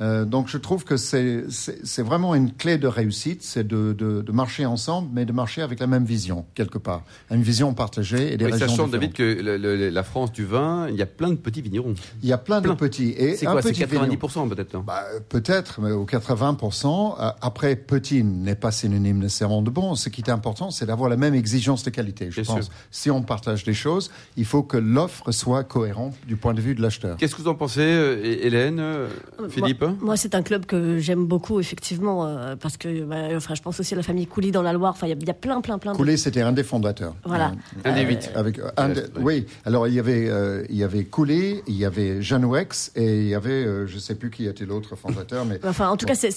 Euh, 0.00 0.24
donc 0.24 0.48
je 0.48 0.58
trouve 0.58 0.84
que 0.84 0.96
c'est 0.96 2.02
vraiment 2.02 2.34
une 2.34 2.52
clé 2.52 2.78
de 2.78 2.86
réussite, 2.86 3.42
c'est 3.42 3.66
de, 3.66 3.92
de, 3.92 4.22
de 4.22 4.32
marcher 4.32 4.66
ensemble, 4.66 5.08
mais 5.12 5.24
de 5.24 5.32
marcher 5.32 5.62
avec 5.62 5.80
la 5.80 5.86
même 5.86 6.04
vision, 6.04 6.44
quelque 6.54 6.78
part. 6.78 7.02
Une 7.30 7.42
vision 7.42 7.72
partagée 7.74 8.32
et 8.32 8.36
des 8.36 8.44
Oui, 8.46 8.52
régions 8.52 8.68
sachant. 8.68 8.88
David, 8.88 9.12
que 9.12 9.22
le- 9.22 9.56
le- 9.56 9.88
la 9.90 10.02
France 10.02 10.32
du 10.32 10.44
vin, 10.44 10.88
il 10.88 10.96
y 10.96 11.02
a 11.02 11.06
plein 11.06 11.30
de 11.30 11.34
petits 11.36 11.62
vignerons. 11.62 11.94
Il 12.22 12.28
y 12.28 12.32
a 12.32 12.38
plein, 12.38 12.60
plein. 12.60 12.72
de 12.74 12.78
petits. 12.78 13.10
Et 13.16 13.36
C'est 13.36 13.46
quoi 13.46 13.62
C'est 13.62 13.70
petit 13.72 13.84
vigneron- 13.84 14.06
90% 14.16 14.48
peut-être 14.48 14.82
bah, 14.82 15.04
Peut-être, 15.28 15.80
mais 15.80 15.92
au 15.92 16.04
80%. 16.04 17.16
euh, 17.20 17.30
Après, 17.40 17.76
petit 17.76 18.22
n'est 18.24 18.54
pas 18.54 18.70
synonyme 18.70 19.18
nécessairement 19.18 19.62
de 19.62 19.70
bon. 19.70 19.94
Ce 19.94 20.08
qui 20.08 20.20
est 20.20 20.30
important, 20.30 20.70
c'est 20.70 20.86
d'avoir 20.86 21.08
la 21.08 21.16
même 21.16 21.34
exigence 21.34 21.82
de 21.84 21.90
qualité. 21.90 22.30
Je 22.30 22.40
Bien 22.42 22.54
pense. 22.54 22.64
sûr. 22.66 22.74
Si 22.90 23.10
on 23.10 23.22
partage 23.22 23.64
des 23.64 23.74
choses, 23.74 24.09
il 24.36 24.44
faut 24.44 24.62
que 24.62 24.76
l'offre 24.76 25.30
soit 25.32 25.64
cohérente 25.64 26.14
du 26.26 26.36
point 26.36 26.54
de 26.54 26.60
vue 26.60 26.74
de 26.74 26.82
l'acheteur. 26.82 27.16
Qu'est-ce 27.16 27.34
que 27.34 27.42
vous 27.42 27.48
en 27.48 27.54
pensez, 27.54 27.80
euh, 27.80 28.20
Hélène, 28.22 28.78
euh, 28.80 29.08
Philippe 29.48 29.80
Moi, 29.82 29.94
moi, 30.00 30.16
c'est 30.16 30.34
un 30.34 30.42
club 30.42 30.66
que 30.66 30.98
j'aime 30.98 31.26
beaucoup, 31.26 31.60
effectivement, 31.60 32.26
euh, 32.26 32.56
parce 32.56 32.76
que 32.76 33.04
bah, 33.04 33.16
enfin, 33.36 33.54
je 33.54 33.62
pense 33.62 33.78
aussi 33.80 33.94
à 33.94 33.96
la 33.96 34.02
famille 34.02 34.26
Coulis 34.26 34.50
dans 34.50 34.62
la 34.62 34.72
Loire. 34.72 34.92
Enfin, 34.92 35.06
il 35.06 35.10
y 35.10 35.12
a- 35.12 35.16
il 35.20 35.26
y, 35.26 35.30
a 35.30 35.34
plein, 35.34 35.60
plein, 35.60 35.78
plein 35.78 35.92
de. 35.92 35.96
Coulet, 35.96 36.16
c'était 36.16 36.40
un 36.42 36.52
des 36.52 36.62
fondateurs. 36.62 37.14
Voilà. 37.24 37.52
Euh, 37.86 37.90
Un 37.90 37.94
des 37.94 38.02
huit. 38.02 38.30
Avec, 38.34 38.58
euh, 38.58 38.70
un 38.76 38.88
des- 38.90 39.02
Oui. 39.20 39.46
alors 39.64 39.86
il 39.88 39.94
y 39.94 39.98
avait, 39.98 40.28
euh, 40.28 40.64
il 40.68 40.76
y 40.76 40.84
avait 40.84 41.04
Coulet, 41.04 41.62
il 41.66 41.74
y 41.76 41.84
avait 41.84 42.22
Janouex 42.22 42.92
et 42.96 43.18
il 43.22 43.28
y 43.28 43.34
avait, 43.34 43.50
euh, 43.64 43.86
je 43.86 43.94
ne 43.96 44.00
sais 44.00 44.14
plus 44.14 44.30
qui 44.30 44.46
était 44.46 44.64
l'autre 44.66 44.96
fondateur, 44.96 45.44
mais 45.44 45.58
Enfin, 45.64 45.88
en 45.88 45.96
tout 45.96 46.06
cas, 46.06 46.14
c'est 46.14 46.30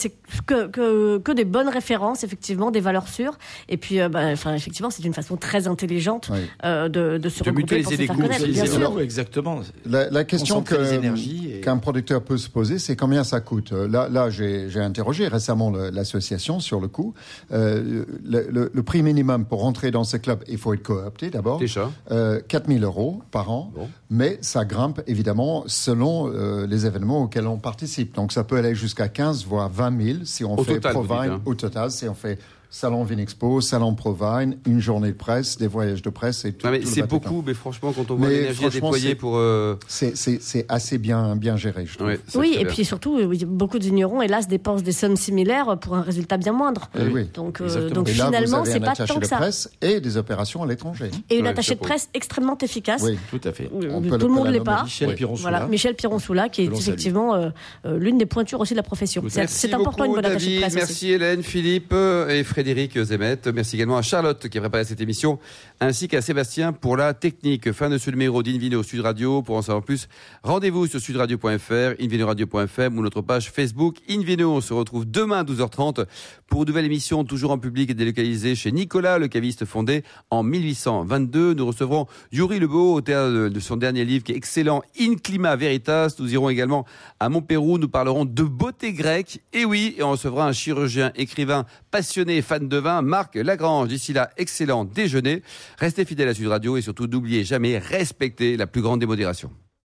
que, 0.46 0.68
que, 0.68 1.18
que 1.20 1.32
des 1.32 1.46
bonnes 1.46 1.70
références, 1.70 2.24
effectivement, 2.24 2.72
des 2.72 2.80
valeurs 2.82 3.08
sûres. 3.08 3.38
Et 3.70 3.78
puis, 3.78 4.00
euh, 4.02 4.10
bah, 4.10 4.26
enfin, 4.32 4.54
effectivement, 4.54 4.90
c'est 4.90 5.04
une 5.04 5.14
façon 5.14 5.38
très 5.38 5.68
intelligente 5.68 6.30
Oui. 6.32 6.40
euh, 6.66 6.90
de, 6.90 7.18
de 7.18 7.30
se 7.30 7.40
De 7.44 7.50
regrouper 7.50 7.63
mutualiser 7.64 7.98
les 7.98 8.08
coûts, 8.08 8.22
Bien 8.22 8.66
sûr. 8.66 9.00
Exactement. 9.02 9.60
La, 9.86 10.10
la 10.10 10.24
question 10.24 10.64
et- 10.64 11.62
qu'un 11.62 11.78
producteur 11.78 12.22
peut 12.24 12.38
se 12.38 12.50
poser, 12.50 12.80
c'est 12.80 12.96
combien 12.96 13.24
ça 13.24 13.40
coûte. 13.42 13.72
Euh, 13.74 13.88
Là, 13.88 14.08
là 14.10 14.30
j'ai 14.30 14.70
interrogé 14.80 15.28
récemment 15.28 15.72
l'association 15.72 16.60
sur 16.60 16.80
le 16.80 16.88
coût. 16.88 17.14
Euh, 17.52 18.04
le, 18.24 18.48
le- 18.50 18.72
le 18.74 18.84
prix 18.84 19.04
minimum 19.04 19.46
pour 19.46 19.62
rentrer 19.62 19.92
dans 19.92 20.04
ce 20.04 20.18
club, 20.18 20.44
il 20.48 20.58
faut 20.58 20.74
être 20.74 20.84
coopté 20.84 21.30
d'abord. 21.30 21.60
Déjà. 21.60 21.90
Euh, 22.12 22.40
4 22.48 22.68
000 22.68 22.80
euros 22.84 23.22
par 23.32 23.52
an, 23.52 23.72
Bon. 23.76 23.90
mais 24.10 24.38
ça 24.42 24.66
grimpe 24.66 25.02
évidemment 25.08 25.64
selon 25.68 26.28
euh, 26.34 26.66
les 26.68 26.86
événements 26.86 27.24
auxquels 27.24 27.48
on 27.48 27.58
participe. 27.58 28.16
Donc 28.16 28.32
ça 28.32 28.44
peut 28.44 28.58
aller 28.58 28.76
jusqu'à 28.76 29.08
15 29.08 29.46
voire 29.46 29.70
20 29.70 30.02
000 30.02 30.18
si 30.24 30.44
on 30.44 30.58
Au 30.58 30.64
fait 30.64 30.80
total, 30.80 30.96
dites, 31.02 31.12
hein. 31.12 31.42
au 31.46 31.56
total, 31.56 31.92
si 31.92 32.08
on 32.08 32.14
fait 32.16 32.40
salon 32.76 33.04
Vinexpo, 33.04 33.62
salon 33.62 33.94
Provine, 33.94 34.58
une 34.66 34.80
journée 34.80 35.10
de 35.10 35.16
presse, 35.18 35.58
des 35.60 35.68
voyages 35.68 36.02
de 36.02 36.10
presse 36.10 36.44
et 36.44 36.54
tout. 36.54 36.66
Le 36.68 36.84
c'est 36.86 37.04
beaucoup, 37.08 37.44
mais 37.46 37.54
franchement, 37.54 37.94
quand 37.96 38.10
on 38.10 38.16
voit 38.16 38.30
l'énergie 38.30 38.66
à 38.66 38.72
franchement, 38.72 38.88
déployer 38.90 39.10
c'est- 39.10 39.16
pour. 39.16 39.38
euh, 39.38 39.76
C'est- 39.88 40.66
assez 40.70 40.98
bien, 40.98 41.36
bien 41.36 41.56
géré, 41.56 41.86
je 41.86 41.94
trouve. 41.96 42.08
ouais, 42.08 42.20
Oui, 42.34 42.56
et 42.60 42.64
bien. 42.64 42.74
puis 42.74 42.84
surtout, 42.84 43.20
oui, 43.22 43.46
beaucoup 43.46 43.78
de 43.78 43.84
vignerons, 43.84 44.24
hélas, 44.24 44.48
dépensent 44.48 44.84
des 44.84 44.92
sommes 44.92 45.16
similaires 45.18 45.78
pour 45.78 45.94
un 45.96 46.02
résultat 46.02 46.38
bien 46.38 46.52
moindre. 46.52 46.90
Eh 46.98 47.04
oui. 47.14 47.30
Donc, 47.36 47.62
euh, 47.62 47.92
donc 47.92 48.10
Et 48.10 48.14
là, 48.16 48.26
finalement, 48.26 48.66
c'est 48.66 48.80
pas 48.80 48.96
tant 48.96 49.06
que 49.16 49.20
de 49.20 49.26
ça. 49.26 49.38
presse 49.38 49.70
et 49.82 50.00
des 50.02 50.18
opérations 50.18 50.64
à 50.64 50.66
l'étranger. 50.68 51.12
Et 51.30 51.36
une 51.38 51.44
Ouais, 51.44 51.50
attachée 51.52 51.76
de 51.76 51.80
presse 51.80 52.10
extrêmement 52.16 52.58
efficace. 52.58 53.04
Oui. 53.04 53.20
Tout 53.30 53.42
à 53.48 53.52
fait. 53.52 53.70
On 53.72 54.02
Tout 54.02 54.28
le- 54.28 54.28
monde 54.34 54.46
la 54.46 54.52
l'est 54.52 54.60
pas. 54.62 54.82
Michel. 54.84 55.14
Piron-Soula. 55.14 55.50
Voilà, 55.52 55.68
Michel 55.68 55.94
Piron-Soula, 55.94 56.50
qui 56.50 56.64
est 56.64 56.66
effectivement 56.76 57.36
euh, 57.36 57.50
euh, 57.86 58.00
l'une 58.00 58.18
des 58.18 58.26
pointures 58.26 58.60
aussi 58.62 58.74
de 58.74 58.78
la 58.78 58.84
profession. 58.84 59.24
C'est 59.30 59.72
important 59.76 60.06
une 60.06 60.12
beaucoup, 60.14 60.22
bonne 60.24 60.26
attachée 60.32 60.56
de 60.56 60.62
presse. 60.62 60.74
Merci 60.74 61.12
Hélène, 61.12 61.44
Philippe 61.44 61.94
et 61.94 62.44
Frédéric. 62.44 62.63
Frédéric 62.64 62.98
Zemet. 62.98 63.40
Merci 63.54 63.76
également 63.76 63.98
à 63.98 64.02
Charlotte 64.02 64.48
qui 64.48 64.58
a 64.58 64.62
préparé 64.62 64.86
cette 64.86 65.02
émission, 65.02 65.38
ainsi 65.82 66.08
qu'à 66.08 66.22
Sébastien 66.22 66.72
pour 66.72 66.96
la 66.96 67.14
technique. 67.14 67.74
Fin 67.74 67.90
de 67.90 67.98
ce 67.98 68.10
numéro 68.10 68.42
d'Invino 68.42 68.84
Sud 68.84 69.02
Radio. 69.02 69.42
Pour 69.42 69.58
en 69.58 69.62
savoir 69.62 69.84
plus, 69.84 70.08
rendez-vous 70.44 70.88
sur 70.88 71.02
sudradio.fr, 71.02 72.02
invinoradio.fm 72.02 72.98
ou 72.98 73.02
notre 73.02 73.20
page 73.20 73.52
Facebook 73.52 73.98
Invino. 74.10 74.50
On 74.50 74.62
se 74.62 74.74
retrouve 74.74 75.06
demain 75.06 75.40
à 75.40 75.44
12h30 75.44 76.06
pour 76.48 76.62
une 76.62 76.68
nouvelle 76.70 76.86
émission, 76.86 77.26
toujours 77.26 77.52
en 77.52 77.58
public 77.58 77.90
et 77.90 77.96
délocalisée 77.96 78.56
chez 78.56 78.72
Nicolas, 78.72 79.18
le 79.18 79.28
caviste 79.28 79.66
fondé 79.66 80.04
en 80.30 80.42
1822. 80.44 81.56
Nous 81.56 81.66
recevrons 81.66 82.08
Yuri 82.32 82.60
Lebeau, 82.60 82.94
auteur 82.94 83.50
de 83.50 83.60
son 83.60 83.76
dernier 83.76 84.06
livre 84.06 84.24
qui 84.24 84.32
est 84.32 84.38
excellent, 84.38 84.84
In 84.98 85.16
Clima 85.16 85.58
Veritas. 85.58 86.16
Nous 86.18 86.34
irons 86.34 86.48
également 86.48 86.86
à 87.20 87.28
Montpérou. 87.28 87.78
Nous 87.78 87.90
parlerons 87.90 88.24
de 88.24 88.44
beauté 88.44 88.94
grecque. 88.94 89.42
Et 89.52 89.66
oui, 89.66 89.96
et 89.98 90.04
on 90.04 90.12
recevra 90.12 90.48
un 90.48 90.54
chirurgien, 90.54 91.12
écrivain, 91.18 91.66
passionné 91.92 92.42
fan 92.54 92.68
de 92.68 92.78
vin, 92.78 93.02
Marc 93.02 93.34
Lagrange. 93.34 93.88
D'ici 93.88 94.14
là, 94.14 94.30
excellent 94.38 94.86
déjeuner. 94.86 95.42
Restez 95.80 96.06
fidèles 96.06 96.30
à 96.30 96.34
Sud 96.36 96.48
Radio 96.48 96.78
et 96.78 96.82
surtout 96.82 97.08
n'oubliez 97.08 97.44
jamais, 97.44 97.80
respecter 97.80 98.58
la 98.58 98.68
plus 98.68 98.84
grande 98.84 99.00
démodération. 99.00 99.50